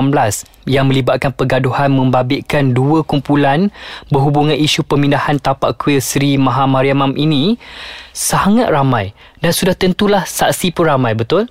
yang 0.67 0.88
melibatkan 0.88 1.35
pergaduhan 1.35 1.91
membabitkan 1.91 2.71
dua 2.71 3.03
kumpulan 3.03 3.67
berhubungan 4.07 4.55
isu 4.55 4.88
pemindahan 4.88 5.35
tapak 5.35 5.75
kuil 5.75 6.00
Sri 6.00 6.39
Maha 6.39 6.63
Mariamam 6.63 7.13
ini 7.19 7.59
sangat 8.15 8.71
ramai 8.71 9.12
dan 9.43 9.51
sudah 9.51 9.75
tentulah 9.75 10.23
saksi 10.23 10.71
pun 10.71 10.88
ramai 10.88 11.17
betul 11.17 11.50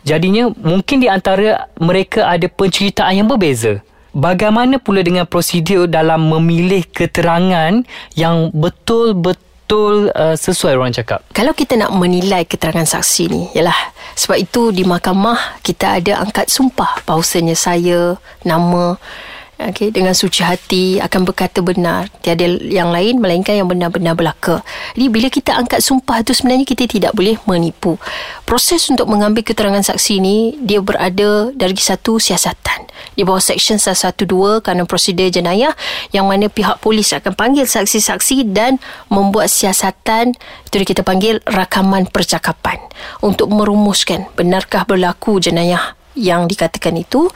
Jadinya 0.00 0.48
mungkin 0.56 1.04
di 1.04 1.08
antara 1.12 1.68
mereka 1.76 2.24
ada 2.24 2.48
penceritaan 2.48 3.12
yang 3.12 3.28
berbeza. 3.30 3.78
Bagaimana 4.10 4.82
pula 4.82 5.06
dengan 5.06 5.22
prosedur 5.22 5.86
dalam 5.86 6.26
memilih 6.26 6.82
keterangan 6.90 7.86
yang 8.18 8.50
betul-betul 8.50 10.10
uh, 10.10 10.34
sesuai 10.34 10.74
orang 10.74 10.90
cakap? 10.90 11.22
Kalau 11.30 11.54
kita 11.54 11.78
nak 11.78 11.94
menilai 11.94 12.42
keterangan 12.42 12.82
saksi 12.82 13.22
ni, 13.30 13.42
yalah 13.54 13.94
sebab 14.18 14.34
itu 14.34 14.74
di 14.74 14.82
mahkamah 14.82 15.62
kita 15.62 16.02
ada 16.02 16.26
angkat 16.26 16.50
sumpah 16.50 17.06
bahawasanya 17.06 17.54
saya 17.54 18.18
nama 18.42 18.98
okay, 19.68 19.88
dengan 19.92 20.16
suci 20.16 20.40
hati 20.40 20.96
akan 21.04 21.28
berkata 21.28 21.60
benar. 21.60 22.08
Tiada 22.24 22.48
yang 22.48 22.88
lain 22.88 23.20
melainkan 23.20 23.52
yang 23.52 23.68
benar-benar 23.68 24.16
belaka. 24.16 24.64
Jadi 24.96 25.06
bila 25.12 25.28
kita 25.28 25.52
angkat 25.52 25.84
sumpah 25.84 26.24
itu 26.24 26.32
sebenarnya 26.32 26.64
kita 26.64 26.88
tidak 26.88 27.12
boleh 27.12 27.36
menipu. 27.44 28.00
Proses 28.48 28.88
untuk 28.88 29.04
mengambil 29.12 29.44
keterangan 29.44 29.84
saksi 29.84 30.16
ini 30.16 30.56
dia 30.64 30.80
berada 30.80 31.52
dari 31.52 31.76
satu 31.76 32.16
siasatan. 32.16 32.88
Di 33.12 33.20
bawah 33.20 33.44
seksyen 33.44 33.76
112 33.76 34.64
kanun 34.64 34.88
prosedur 34.88 35.28
jenayah 35.28 35.76
yang 36.16 36.24
mana 36.24 36.48
pihak 36.48 36.80
polis 36.80 37.12
akan 37.12 37.36
panggil 37.36 37.68
saksi-saksi 37.68 38.48
dan 38.56 38.80
membuat 39.12 39.52
siasatan. 39.52 40.32
Itu 40.64 40.80
kita 40.80 41.04
panggil 41.04 41.44
rakaman 41.44 42.08
percakapan. 42.08 42.80
Untuk 43.20 43.52
merumuskan 43.52 44.24
benarkah 44.32 44.88
berlaku 44.88 45.36
jenayah 45.36 45.99
yang 46.18 46.50
dikatakan 46.50 46.98
itu 46.98 47.30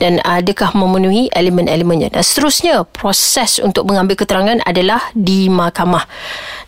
dan 0.00 0.18
adakah 0.24 0.72
memenuhi 0.72 1.28
elemen-elemennya. 1.32 2.12
Dan 2.12 2.22
seterusnya 2.24 2.84
proses 2.88 3.60
untuk 3.60 3.88
mengambil 3.88 4.16
keterangan 4.16 4.60
adalah 4.64 5.00
di 5.12 5.52
mahkamah. 5.52 6.04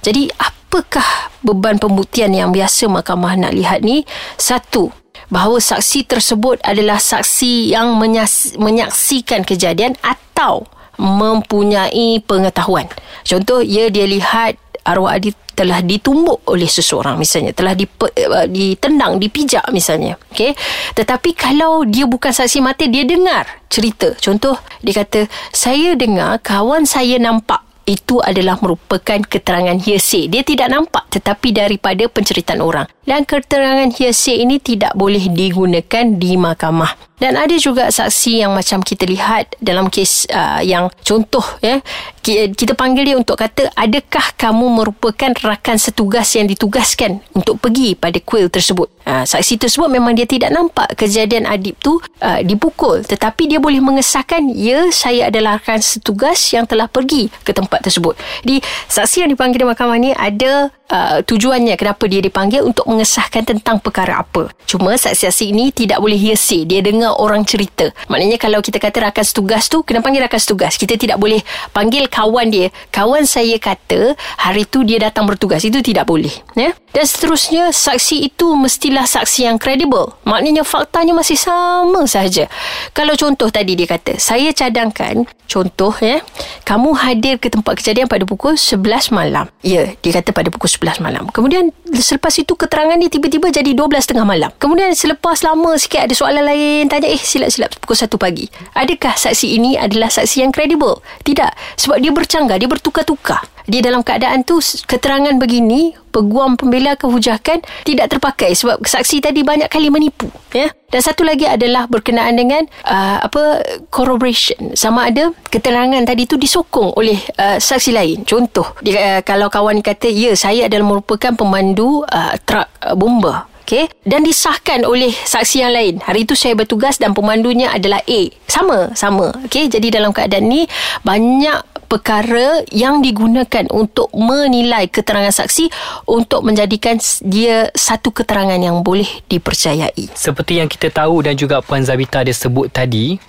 Jadi 0.05 0.29
apakah 0.37 1.33
beban 1.41 1.81
pembuktian 1.81 2.37
yang 2.37 2.53
biasa 2.53 2.87
mahkamah 2.91 3.35
nak 3.41 3.53
lihat 3.57 3.81
ni? 3.81 4.05
Satu 4.37 4.93
bahawa 5.29 5.61
saksi 5.61 6.09
tersebut 6.09 6.61
adalah 6.65 7.01
saksi 7.01 7.73
yang 7.73 7.97
menyas- 7.97 8.57
menyaksikan 8.57 9.45
kejadian 9.45 9.97
atau 10.01 10.69
mempunyai 10.99 12.19
pengetahuan. 12.27 12.91
Contoh, 13.23 13.63
ya 13.63 13.87
dia 13.89 14.05
lihat 14.05 14.59
arwah 14.89 15.13
Adi 15.13 15.37
telah 15.53 15.83
ditumbuk 15.83 16.47
oleh 16.49 16.71
seseorang 16.71 17.19
misalnya 17.19 17.51
telah 17.53 17.75
dipe, 17.75 18.09
uh, 18.09 18.47
ditendang 18.47 19.19
dipijak 19.21 19.67
misalnya 19.75 20.17
okey 20.33 20.55
tetapi 20.95 21.35
kalau 21.35 21.83
dia 21.85 22.07
bukan 22.07 22.31
saksi 22.31 22.63
mata 22.63 22.87
dia 22.87 23.05
dengar 23.05 23.45
cerita 23.69 24.15
contoh 24.17 24.57
dia 24.81 25.05
kata 25.05 25.29
saya 25.53 25.99
dengar 25.99 26.41
kawan 26.41 26.87
saya 26.87 27.19
nampak 27.21 27.69
itu 27.89 28.21
adalah 28.21 28.61
merupakan 28.61 29.17
keterangan 29.25 29.81
hearsay. 29.81 30.29
Dia 30.29 30.45
tidak 30.45 30.69
nampak 30.69 31.09
tetapi 31.09 31.57
daripada 31.57 32.05
penceritaan 32.05 32.61
orang. 32.61 32.85
Dan 33.09 33.25
keterangan 33.25 33.89
hearsay 33.89 34.45
ini 34.45 34.61
tidak 34.61 34.93
boleh 34.93 35.33
digunakan 35.33 36.05
di 36.21 36.37
mahkamah. 36.37 37.08
Dan 37.19 37.35
ada 37.35 37.55
juga 37.59 37.91
saksi 37.91 38.47
yang 38.47 38.55
macam 38.55 38.79
kita 38.79 39.03
lihat 39.05 39.59
dalam 39.59 39.91
kes 39.91 40.31
uh, 40.31 40.63
yang 40.63 40.87
contoh 41.03 41.43
ya 41.59 41.83
kita 42.29 42.77
panggil 42.77 43.09
dia 43.09 43.17
untuk 43.17 43.41
kata 43.41 43.73
adakah 43.73 44.37
kamu 44.37 44.69
merupakan 44.69 45.33
rakan 45.33 45.81
setugas 45.81 46.29
yang 46.37 46.45
ditugaskan 46.45 47.25
untuk 47.33 47.57
pergi 47.57 47.97
pada 47.97 48.21
kuil 48.21 48.53
tersebut. 48.53 48.93
Uh, 49.09 49.25
saksi 49.25 49.57
tersebut 49.57 49.89
memang 49.89 50.13
dia 50.13 50.29
tidak 50.29 50.53
nampak 50.53 50.93
kejadian 50.95 51.49
adib 51.49 51.75
tu 51.81 51.97
uh, 52.21 52.41
dipukul 52.45 53.01
tetapi 53.01 53.49
dia 53.49 53.57
boleh 53.57 53.81
mengesahkan 53.81 54.53
ya 54.53 54.93
saya 54.93 55.33
adalah 55.33 55.57
rakan 55.59 55.81
setugas 55.81 56.39
yang 56.53 56.69
telah 56.69 56.87
pergi 56.87 57.33
ke 57.43 57.57
tempat 57.57 57.83
tersebut. 57.89 58.15
Jadi 58.45 58.61
saksi 58.93 59.25
yang 59.25 59.31
dipanggil 59.33 59.65
di 59.65 59.67
mahkamah 59.67 59.97
ni 59.97 60.13
ada 60.13 60.69
uh, 60.93 61.19
tujuannya 61.25 61.75
kenapa 61.81 62.05
dia 62.05 62.21
dipanggil 62.21 62.61
untuk 62.65 62.85
mengesahkan 62.85 63.49
tentang 63.49 63.81
perkara 63.81 64.21
apa. 64.21 64.53
Cuma 64.69 64.93
saksi-saksi 64.93 65.45
ini 65.49 65.73
tidak 65.73 66.05
boleh 66.05 66.21
hearsay. 66.21 66.69
Dia 66.69 66.85
dengar 66.85 67.08
orang 67.17 67.47
cerita. 67.49 67.89
Maknanya 68.13 68.37
kalau 68.37 68.61
kita 68.61 68.77
kata 68.77 69.09
rakan 69.09 69.25
setugas 69.25 69.71
tu, 69.73 69.81
kena 69.87 70.05
panggil 70.05 70.21
rakan 70.25 70.41
setugas. 70.41 70.77
Kita 70.77 71.01
tidak 71.01 71.17
boleh 71.17 71.41
panggil 71.73 72.11
kawan 72.11 72.53
dia. 72.53 72.69
Kawan 72.93 73.25
saya 73.25 73.57
kata 73.57 74.13
hari 74.37 74.69
tu 74.69 74.85
dia 74.85 75.01
datang 75.01 75.25
bertugas. 75.25 75.65
Itu 75.65 75.81
tidak 75.81 76.05
boleh. 76.05 76.33
Ya? 76.53 76.77
Dan 76.93 77.05
seterusnya, 77.05 77.71
saksi 77.71 78.33
itu 78.33 78.57
mestilah 78.57 79.05
saksi 79.05 79.45
yang 79.45 79.61
kredibel. 79.61 80.17
Maknanya 80.25 80.65
faktanya 80.65 81.13
masih 81.13 81.37
sama 81.37 82.09
sahaja. 82.09 82.49
Kalau 82.97 83.13
contoh 83.15 83.53
tadi 83.53 83.77
dia 83.77 83.85
kata, 83.85 84.17
saya 84.17 84.51
cadangkan, 84.57 85.29
contoh 85.45 85.93
ya, 86.01 86.25
kamu 86.65 86.97
hadir 86.97 87.37
ke 87.37 87.53
tempat 87.53 87.79
kejadian 87.79 88.09
pada 88.09 88.25
pukul 88.25 88.57
11 88.57 89.13
malam. 89.13 89.47
Ya, 89.61 89.93
dia 90.01 90.13
kata 90.17 90.33
pada 90.33 90.49
pukul 90.49 90.69
11 90.69 91.05
malam. 91.05 91.29
Kemudian 91.29 91.71
selepas 91.93 92.33
itu 92.41 92.57
keterangan 92.57 92.97
dia 92.97 93.13
tiba-tiba 93.13 93.53
jadi 93.53 93.77
12 93.77 94.09
tengah 94.09 94.25
malam. 94.25 94.51
Kemudian 94.57 94.93
selepas 94.97 95.45
lama 95.45 95.77
sikit 95.77 96.09
ada 96.09 96.15
soalan 96.17 96.45
lain 96.45 96.89
tanya 96.99 97.15
eh 97.15 97.23
silap-silap 97.23 97.71
pukul 97.79 97.95
1 97.95 98.11
pagi. 98.19 98.47
Adakah 98.75 99.15
saksi 99.15 99.55
ini 99.55 99.79
adalah 99.79 100.11
saksi 100.11 100.43
yang 100.43 100.51
kredibel? 100.51 100.99
Tidak. 101.23 101.79
Sebab 101.79 102.03
dia 102.03 102.11
bercanggah, 102.11 102.59
dia 102.59 102.67
bertukar-tukar. 102.67 103.47
Dia 103.69 103.85
dalam 103.85 104.01
keadaan 104.01 104.43
tu 104.49 104.59
keterangan 104.89 105.37
begini 105.37 105.93
peguam 106.09 106.57
pembela 106.57 106.97
kehujahkan 106.97 107.61
tidak 107.85 108.07
terpakai 108.09 108.57
sebab 108.57 108.81
saksi 108.81 109.21
tadi 109.21 109.45
banyak 109.45 109.69
kali 109.69 109.93
menipu 109.93 110.33
ya 110.57 110.73
dan 110.89 111.01
satu 111.05 111.21
lagi 111.21 111.45
adalah 111.45 111.85
berkenaan 111.85 112.33
dengan 112.33 112.65
uh, 112.89 113.29
apa 113.29 113.61
corroboration 113.93 114.73
sama 114.73 115.13
ada 115.13 115.31
keterangan 115.53 116.01
tadi 116.01 116.25
tu 116.25 116.41
disokong 116.41 116.97
oleh 116.97 117.21
uh, 117.37 117.61
saksi 117.61 117.93
lain 117.93 118.25
contoh 118.25 118.73
dia, 118.81 118.97
uh, 118.97 119.21
kalau 119.21 119.53
kawan 119.53 119.85
kata 119.85 120.09
ya 120.09 120.33
saya 120.33 120.67
adalah 120.67 120.97
merupakan 120.97 121.37
pemandu 121.37 122.03
uh, 122.09 122.35
truk 122.49 122.67
uh, 122.83 122.97
bomba 122.97 123.47
Okay. 123.69 123.85
Dan 124.01 124.25
disahkan 124.25 124.89
oleh 124.89 125.13
saksi 125.13 125.61
yang 125.61 125.77
lain. 125.77 126.01
Hari 126.01 126.25
itu 126.25 126.33
saya 126.33 126.57
bertugas 126.57 126.97
dan 126.97 127.13
pemandunya 127.13 127.69
adalah 127.69 128.01
A. 128.09 128.33
Sama, 128.49 128.97
sama. 128.97 129.29
Okay. 129.45 129.69
Jadi 129.69 129.93
dalam 129.93 130.17
keadaan 130.17 130.49
ni 130.49 130.65
banyak 131.05 131.85
perkara 131.85 132.65
yang 132.73 133.05
digunakan 133.05 133.69
untuk 133.69 134.09
menilai 134.17 134.89
keterangan 134.89 135.33
saksi 135.45 135.69
untuk 136.09 136.49
menjadikan 136.49 136.97
dia 137.21 137.69
satu 137.77 138.09
keterangan 138.09 138.57
yang 138.57 138.81
boleh 138.81 139.09
dipercayai. 139.29 140.17
Seperti 140.17 140.65
yang 140.65 140.69
kita 140.73 140.89
tahu 140.89 141.21
dan 141.25 141.37
juga 141.37 141.61
Puan 141.61 141.85
Zabita 141.85 142.25
ada 142.25 142.33
sebut 142.33 142.73
tadi, 142.73 143.21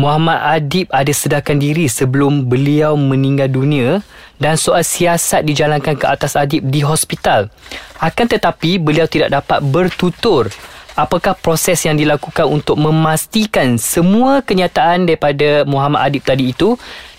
Muhammad 0.00 0.40
Adib 0.40 0.88
ada 0.88 1.12
sedarkan 1.12 1.60
diri 1.60 1.84
sebelum 1.84 2.48
beliau 2.48 2.96
meninggal 2.96 3.52
dunia 3.52 4.00
dan 4.40 4.56
soal 4.56 4.80
siasat 4.80 5.44
dijalankan 5.44 5.94
ke 6.00 6.06
atas 6.08 6.32
Adib 6.38 6.64
di 6.64 6.80
hospital. 6.80 7.52
Akan 8.00 8.26
tetapi 8.26 8.80
beliau 8.80 9.04
tidak 9.04 9.30
dapat 9.30 9.60
bertutur 9.60 10.48
apakah 10.96 11.32
proses 11.36 11.80
yang 11.84 11.96
dilakukan 11.96 12.48
untuk 12.48 12.76
memastikan 12.76 13.80
semua 13.80 14.44
kenyataan 14.44 15.08
daripada 15.08 15.64
Muhammad 15.64 16.08
Adib 16.08 16.24
tadi 16.24 16.52
itu 16.52 16.76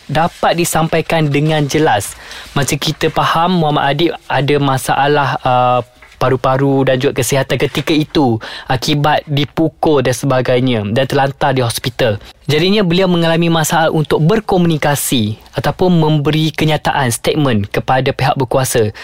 dapat 0.09 0.59
disampaikan 0.59 1.31
dengan 1.31 1.63
jelas. 1.63 2.13
Macam 2.53 2.75
kita 2.75 3.07
faham 3.09 3.63
Muhammad 3.63 3.85
Adib 3.95 4.11
ada 4.27 4.55
masalah 4.59 5.29
uh, 5.41 5.79
paru-paru 6.23 6.87
dan 6.87 6.95
juga 7.03 7.19
kesihatan 7.19 7.59
ketika 7.59 7.91
itu 7.91 8.39
akibat 8.71 9.27
dipukul 9.27 9.99
dan 9.99 10.15
sebagainya 10.15 10.87
dan 10.95 11.03
terlantar 11.03 11.51
di 11.51 11.59
hospital. 11.59 12.15
Jadinya 12.47 12.87
beliau 12.87 13.11
mengalami 13.11 13.51
masalah 13.51 13.91
untuk 13.91 14.23
berkomunikasi 14.23 15.35
ataupun 15.59 15.99
memberi 15.99 16.55
kenyataan 16.55 17.11
statement 17.11 17.67
kepada 17.67 18.15
pihak 18.15 18.39
berkuasa. 18.39 18.95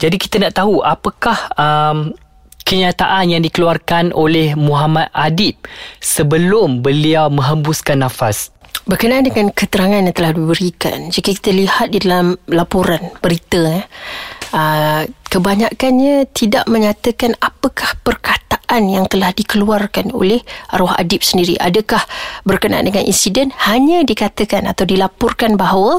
Jadi 0.00 0.16
kita 0.16 0.40
nak 0.40 0.56
tahu 0.56 0.80
apakah 0.80 1.36
um, 1.60 2.16
kenyataan 2.64 3.36
yang 3.36 3.42
dikeluarkan 3.44 4.16
oleh 4.16 4.56
Muhammad 4.56 5.12
Adib 5.12 5.60
sebelum 6.00 6.80
beliau 6.80 7.28
menghembuskan 7.28 8.00
nafas. 8.00 8.48
Berkenaan 8.84 9.24
dengan 9.24 9.48
keterangan 9.48 9.96
yang 9.96 10.12
telah 10.12 10.36
diberikan, 10.36 11.08
jika 11.08 11.32
kita 11.32 11.56
lihat 11.56 11.88
di 11.88 12.04
dalam 12.04 12.36
laporan 12.52 13.00
berita, 13.24 13.80
eh, 13.80 13.88
uh, 14.54 15.02
kebanyakannya 15.28 16.30
tidak 16.30 16.64
menyatakan 16.70 17.34
apakah 17.42 17.98
perkataan 18.06 18.86
yang 18.86 19.04
telah 19.10 19.34
dikeluarkan 19.34 20.14
oleh 20.14 20.40
arwah 20.70 20.94
adib 20.94 21.26
sendiri. 21.26 21.58
Adakah 21.58 22.00
berkenaan 22.46 22.86
dengan 22.86 23.02
insiden 23.02 23.50
hanya 23.66 24.06
dikatakan 24.06 24.70
atau 24.70 24.86
dilaporkan 24.86 25.58
bahawa 25.58 25.98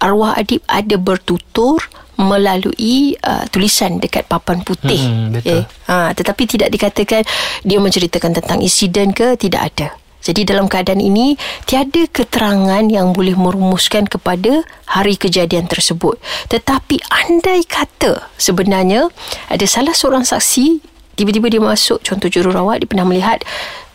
arwah 0.00 0.38
adib 0.38 0.62
ada 0.70 0.96
bertutur 0.96 1.82
melalui 2.20 3.16
uh, 3.24 3.44
tulisan 3.48 3.96
dekat 3.96 4.28
papan 4.28 4.60
putih. 4.60 5.00
Hmm, 5.00 5.32
betul. 5.32 5.64
Okay. 5.64 5.88
Ha, 5.88 6.12
tetapi 6.12 6.42
tidak 6.44 6.68
dikatakan 6.68 7.24
dia 7.64 7.78
menceritakan 7.80 8.36
tentang 8.36 8.60
insiden 8.60 9.16
ke 9.16 9.40
tidak 9.40 9.72
ada. 9.72 9.88
Jadi 10.20 10.44
dalam 10.44 10.68
keadaan 10.68 11.00
ini 11.00 11.34
tiada 11.64 12.04
keterangan 12.12 12.84
yang 12.86 13.16
boleh 13.16 13.34
merumuskan 13.34 14.04
kepada 14.04 14.62
hari 14.84 15.16
kejadian 15.16 15.66
tersebut. 15.66 16.20
Tetapi 16.52 17.00
andai 17.08 17.64
kata 17.64 18.28
sebenarnya 18.36 19.08
ada 19.48 19.66
salah 19.66 19.96
seorang 19.96 20.24
saksi 20.28 20.84
tiba-tiba 21.20 21.52
dia 21.52 21.60
masuk 21.60 22.00
contoh 22.00 22.32
jururawat 22.32 22.80
dia 22.80 22.88
pernah 22.88 23.04
melihat 23.04 23.44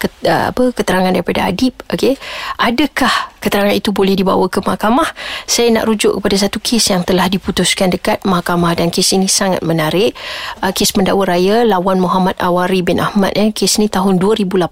ket, 0.05 0.13
uh, 0.29 0.53
apa 0.53 0.69
keterangan 0.69 1.09
daripada 1.09 1.49
adib 1.49 1.73
okey? 1.89 2.13
Adakah 2.61 3.33
keterangan 3.41 3.73
itu 3.73 3.89
boleh 3.89 4.13
dibawa 4.13 4.45
ke 4.45 4.61
mahkamah? 4.61 5.09
Saya 5.49 5.73
nak 5.73 5.89
rujuk 5.89 6.21
kepada 6.21 6.37
satu 6.37 6.61
kes 6.61 6.93
yang 6.93 7.01
telah 7.01 7.25
diputuskan 7.25 7.89
dekat 7.89 8.21
mahkamah 8.21 8.77
dan 8.77 8.93
kes 8.93 9.17
ini 9.17 9.25
sangat 9.25 9.65
menarik. 9.65 10.13
Uh, 10.61 10.69
kes 10.69 10.93
mendakwa 10.93 11.25
raya 11.25 11.65
lawan 11.65 11.97
Muhammad 11.97 12.37
Awari 12.37 12.85
bin 12.85 13.01
Ahmad 13.01 13.33
eh. 13.33 13.49
Kes 13.49 13.81
ini 13.81 13.89
tahun 13.89 14.21
2018 14.21 14.69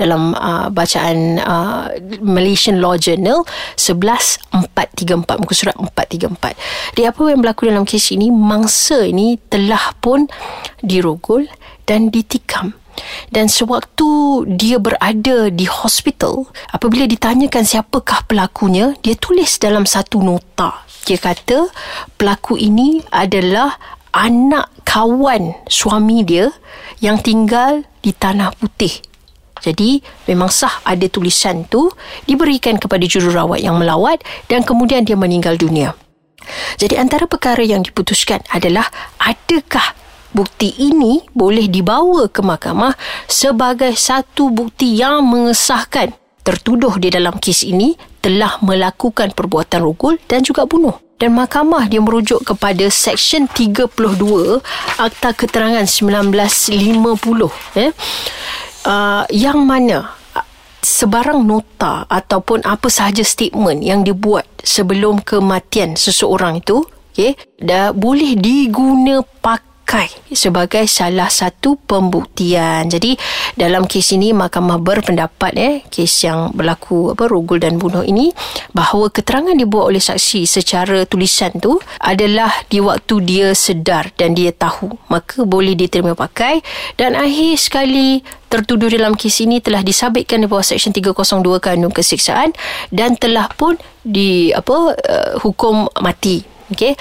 dalam 0.00 0.32
uh, 0.32 0.72
bacaan 0.72 1.36
uh, 1.44 1.92
Malaysian 2.24 2.80
Law 2.80 2.96
Journal 2.96 3.44
11434 3.76 5.36
muka 5.36 5.52
surat 5.52 5.76
434 5.76 6.96
dia 6.96 7.10
apa 7.10 7.22
yang 7.28 7.40
berlaku 7.42 7.68
dalam 7.68 7.84
kes 7.84 8.14
ini? 8.14 8.32
Mangsa 8.32 9.04
ini 9.04 9.36
telah 9.50 9.92
pun 9.98 10.26
dirogol 10.80 11.46
dan 11.84 12.08
ditikam 12.08 12.74
dan 13.34 13.46
sewaktu 13.46 14.44
dia 14.56 14.80
berada 14.80 15.48
di 15.52 15.66
hospital 15.68 16.48
apabila 16.70 17.04
ditanyakan 17.04 17.64
siapakah 17.64 18.24
pelakunya 18.26 18.96
dia 19.00 19.16
tulis 19.16 19.60
dalam 19.60 19.84
satu 19.84 20.20
nota 20.20 20.84
dia 21.04 21.16
kata 21.16 21.70
pelaku 22.20 22.60
ini 22.60 23.00
adalah 23.12 23.76
anak 24.10 24.70
kawan 24.84 25.54
suami 25.70 26.26
dia 26.26 26.50
yang 26.98 27.22
tinggal 27.22 27.86
di 28.02 28.10
tanah 28.12 28.52
putih 28.58 29.10
jadi 29.60 30.00
memang 30.24 30.48
sah 30.48 30.80
ada 30.88 31.04
tulisan 31.06 31.68
tu 31.68 31.92
diberikan 32.24 32.80
kepada 32.80 33.04
jururawat 33.04 33.60
yang 33.60 33.76
melawat 33.76 34.24
dan 34.48 34.64
kemudian 34.64 35.04
dia 35.04 35.14
meninggal 35.14 35.60
dunia. 35.60 35.92
Jadi 36.80 36.96
antara 36.96 37.28
perkara 37.28 37.60
yang 37.60 37.84
diputuskan 37.84 38.40
adalah 38.48 38.88
adakah 39.20 39.92
bukti 40.30 40.70
ini 40.78 41.22
boleh 41.34 41.66
dibawa 41.66 42.30
ke 42.30 42.40
mahkamah 42.42 42.94
sebagai 43.26 43.94
satu 43.94 44.50
bukti 44.50 44.98
yang 44.98 45.26
mengesahkan 45.26 46.14
tertuduh 46.40 46.96
di 46.96 47.12
dalam 47.12 47.36
kes 47.36 47.66
ini 47.66 47.94
telah 48.24 48.58
melakukan 48.64 49.32
perbuatan 49.36 49.80
rogol 49.84 50.16
dan 50.26 50.42
juga 50.42 50.64
bunuh. 50.64 50.96
dan 51.20 51.36
mahkamah 51.36 51.84
dia 51.84 52.00
merujuk 52.00 52.40
kepada 52.48 52.88
Seksyen 52.88 53.44
32 53.44 53.92
Akta 54.96 55.36
Keterangan 55.36 55.84
1950 55.84 57.76
eh? 57.76 57.92
uh, 58.88 59.28
yang 59.28 59.60
mana 59.60 60.16
sebarang 60.80 61.44
nota 61.44 62.08
ataupun 62.08 62.64
apa 62.64 62.88
sahaja 62.88 63.20
statement 63.20 63.84
yang 63.84 64.00
dibuat 64.00 64.48
sebelum 64.64 65.20
kematian 65.20 65.92
seseorang 65.92 66.64
itu 66.64 66.88
okay, 67.12 67.36
dah 67.60 67.92
boleh 67.92 68.40
diguna 68.40 69.20
pakai 69.44 69.69
dipakai 69.90 70.30
sebagai 70.30 70.84
salah 70.86 71.26
satu 71.26 71.74
pembuktian. 71.74 72.86
Jadi 72.86 73.18
dalam 73.58 73.90
kes 73.90 74.14
ini 74.14 74.30
mahkamah 74.30 74.78
berpendapat 74.78 75.52
eh 75.58 75.74
kes 75.90 76.30
yang 76.30 76.54
berlaku 76.54 77.10
apa 77.10 77.26
rogol 77.26 77.58
dan 77.58 77.74
bunuh 77.74 78.06
ini 78.06 78.30
bahawa 78.70 79.10
keterangan 79.10 79.58
dibuat 79.58 79.90
oleh 79.90 79.98
saksi 79.98 80.46
secara 80.46 81.02
tulisan 81.10 81.50
tu 81.58 81.82
adalah 81.98 82.54
di 82.70 82.78
waktu 82.78 83.14
dia 83.26 83.50
sedar 83.50 84.14
dan 84.14 84.38
dia 84.38 84.54
tahu 84.54 84.94
maka 85.10 85.42
boleh 85.42 85.74
diterima 85.74 86.14
pakai 86.14 86.62
dan 86.94 87.18
akhir 87.18 87.58
sekali 87.58 88.22
tertuduh 88.46 88.86
dalam 88.86 89.18
kes 89.18 89.42
ini 89.42 89.58
telah 89.58 89.82
disabitkan 89.82 90.42
di 90.42 90.46
bawah 90.46 90.62
Seksyen 90.62 90.94
302 90.94 91.58
Kanun 91.58 91.90
Keseksaan 91.90 92.54
dan 92.94 93.18
telah 93.18 93.50
pun 93.58 93.74
di 94.06 94.54
apa 94.54 94.94
uh, 94.94 95.32
hukum 95.42 95.90
mati. 95.98 96.60
Okey. 96.70 96.94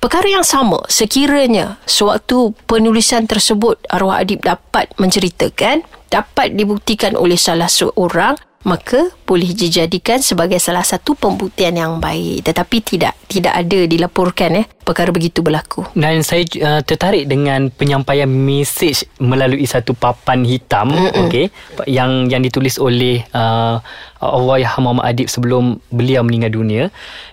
Perkara 0.00 0.32
yang 0.32 0.48
sama 0.48 0.80
sekiranya 0.88 1.76
sewaktu 1.84 2.56
penulisan 2.64 3.28
tersebut 3.28 3.76
arwah 3.92 4.24
adib 4.24 4.40
dapat 4.40 4.88
menceritakan 4.96 5.84
dapat 6.08 6.56
dibuktikan 6.56 7.12
oleh 7.20 7.36
salah 7.36 7.68
seorang 7.68 8.40
maka 8.60 9.08
boleh 9.24 9.56
dijadikan 9.56 10.20
sebagai 10.20 10.60
salah 10.60 10.84
satu 10.84 11.16
pembuktian 11.16 11.80
yang 11.80 11.96
baik. 11.96 12.44
Tetapi 12.44 12.76
tidak 12.84 13.16
tidak 13.24 13.56
ada 13.56 13.88
dilaporkan 13.88 14.50
eh 14.60 14.66
perkara 14.84 15.08
begitu 15.14 15.40
berlaku. 15.40 15.88
Dan 15.96 16.20
saya 16.20 16.44
uh, 16.60 16.82
tertarik 16.84 17.24
dengan 17.24 17.72
penyampaian 17.72 18.28
mesej 18.28 19.08
melalui 19.16 19.64
satu 19.64 19.96
papan 19.96 20.44
hitam 20.44 20.92
okey 21.24 21.48
yang 21.88 22.28
yang 22.28 22.44
ditulis 22.44 22.76
oleh 22.76 23.24
uh, 23.32 23.80
Allah 24.20 24.68
Muhammad 24.76 25.08
Adib 25.08 25.32
sebelum 25.32 25.80
beliau 25.88 26.20
meninggal 26.20 26.52
dunia. 26.52 26.84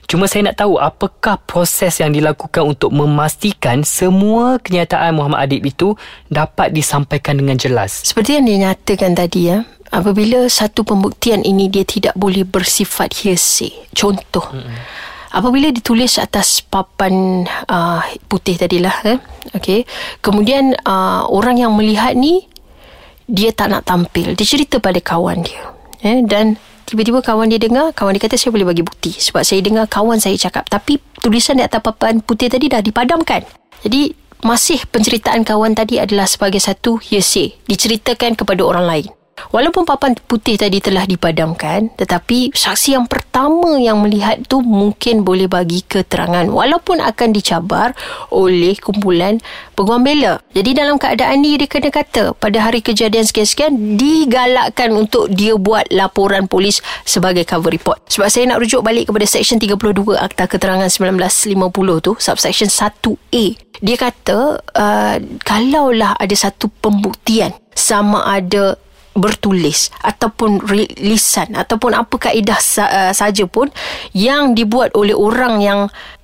Cuma 0.07 0.31
saya 0.31 0.47
nak 0.47 0.63
tahu 0.63 0.79
apakah 0.79 1.35
proses 1.43 1.99
yang 1.99 2.15
dilakukan 2.15 2.63
untuk 2.63 2.95
memastikan 2.95 3.83
semua 3.83 4.55
kenyataan 4.63 5.11
Muhammad 5.11 5.43
Adib 5.43 5.67
itu 5.67 5.99
dapat 6.31 6.71
disampaikan 6.71 7.35
dengan 7.35 7.59
jelas? 7.59 8.07
Seperti 8.07 8.39
yang 8.39 8.47
dinyatakan 8.47 9.11
tadi 9.19 9.51
ya 9.51 9.67
apabila 9.91 10.47
satu 10.51 10.83
pembuktian 10.83 11.43
ini 11.43 11.71
dia 11.71 11.87
tidak 11.87 12.13
boleh 12.15 12.43
bersifat 12.43 13.23
hearsay 13.23 13.71
contoh. 13.95 14.43
Mm-hmm. 14.51 14.79
apabila 15.27 15.67
ditulis 15.69 16.17
atas 16.17 16.63
papan 16.63 17.45
uh, 17.67 18.01
putih 18.31 18.55
tadilah 18.55 18.95
eh 19.05 19.19
okey. 19.53 19.83
Kemudian 20.23 20.73
uh, 20.87 21.27
orang 21.27 21.59
yang 21.59 21.75
melihat 21.75 22.15
ni 22.15 22.47
dia 23.27 23.51
tak 23.51 23.75
nak 23.75 23.83
tampil. 23.83 24.33
Dia 24.33 24.47
cerita 24.47 24.79
pada 24.79 24.97
kawan 25.03 25.43
dia 25.43 25.61
eh 26.01 26.23
dan 26.23 26.55
tiba-tiba 26.87 27.19
kawan 27.19 27.51
dia 27.51 27.59
dengar 27.59 27.91
kawan 27.91 28.15
dia 28.15 28.23
kata 28.23 28.39
saya 28.39 28.55
boleh 28.55 28.71
bagi 28.71 28.87
bukti 28.87 29.11
sebab 29.11 29.43
saya 29.43 29.59
dengar 29.59 29.85
kawan 29.91 30.17
saya 30.17 30.39
cakap. 30.39 30.65
Tapi 30.71 30.97
tulisan 31.19 31.59
di 31.59 31.63
atas 31.67 31.83
papan 31.83 32.23
putih 32.23 32.47
tadi 32.47 32.71
dah 32.71 32.79
dipadamkan. 32.79 33.43
Jadi 33.83 34.15
masih 34.45 34.85
penceritaan 34.89 35.41
kawan 35.41 35.73
tadi 35.73 35.97
adalah 35.97 36.29
sebagai 36.29 36.61
satu 36.61 37.01
hearsay 37.01 37.57
diceritakan 37.65 38.37
kepada 38.37 38.61
orang 38.61 38.85
lain 38.85 39.16
Walaupun 39.53 39.85
papan 39.85 40.17
putih 40.17 40.57
tadi 40.57 40.81
telah 40.81 41.05
dipadamkan 41.05 41.93
tetapi 41.93 42.51
saksi 42.51 42.97
yang 42.97 43.05
pertama 43.05 43.77
yang 43.77 44.01
melihat 44.01 44.41
tu 44.49 44.65
mungkin 44.65 45.21
boleh 45.21 45.45
bagi 45.45 45.85
keterangan 45.85 46.49
walaupun 46.49 46.99
akan 46.99 47.29
dicabar 47.31 47.93
oleh 48.33 48.75
kumpulan 48.81 49.37
peguam 49.77 50.01
bela. 50.01 50.41
Jadi 50.51 50.73
dalam 50.73 50.97
keadaan 50.97 51.45
ni 51.45 51.55
dia 51.55 51.69
kena 51.69 51.93
kata 51.93 52.33
pada 52.33 52.57
hari 52.65 52.81
kejadian 52.81 53.23
sekian-sekian 53.23 53.95
digalakkan 53.95 54.89
untuk 54.91 55.29
dia 55.29 55.53
buat 55.55 55.85
laporan 55.93 56.49
polis 56.49 56.81
sebagai 57.05 57.45
cover 57.45 57.69
report. 57.69 58.01
Sebab 58.09 58.27
saya 58.33 58.49
nak 58.49 58.59
rujuk 58.59 58.81
balik 58.81 59.13
kepada 59.13 59.29
Seksyen 59.29 59.61
32 59.61 60.17
Akta 60.17 60.49
Keterangan 60.49 60.89
1950 60.89 62.05
tu 62.05 62.11
subsection 62.17 62.69
1A. 62.69 63.45
Dia 63.77 63.97
kata 63.97 64.57
uh, 64.57 65.15
kalaulah 65.45 66.17
ada 66.17 66.33
satu 66.33 66.73
pembuktian 66.81 67.53
sama 67.77 68.25
ada 68.25 68.73
bertulis 69.17 69.89
ataupun 70.01 70.61
lisan 71.01 71.57
ataupun 71.57 71.97
apa 71.97 72.15
kaedah 72.29 72.59
uh, 72.85 73.13
saja 73.13 73.43
pun 73.49 73.67
yang 74.13 74.53
dibuat 74.53 74.93
oleh 74.93 75.17
orang 75.17 75.59
yang 75.59 75.79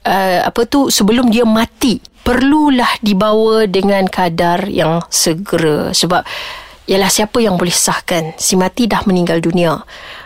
uh, 0.06 0.40
apa 0.46 0.64
tu 0.70 0.88
sebelum 0.94 1.34
dia 1.34 1.44
mati 1.44 2.00
perlulah 2.24 2.90
dibawa 3.04 3.68
dengan 3.68 4.08
kadar 4.08 4.72
yang 4.72 5.04
segera. 5.12 5.92
Sebab 5.92 6.24
ialah 6.88 7.12
siapa 7.12 7.40
yang 7.44 7.60
boleh 7.60 7.74
sahkan 7.74 8.36
si 8.40 8.56
mati 8.56 8.88
dah 8.88 9.04
meninggal 9.04 9.44
dunia? 9.44 9.84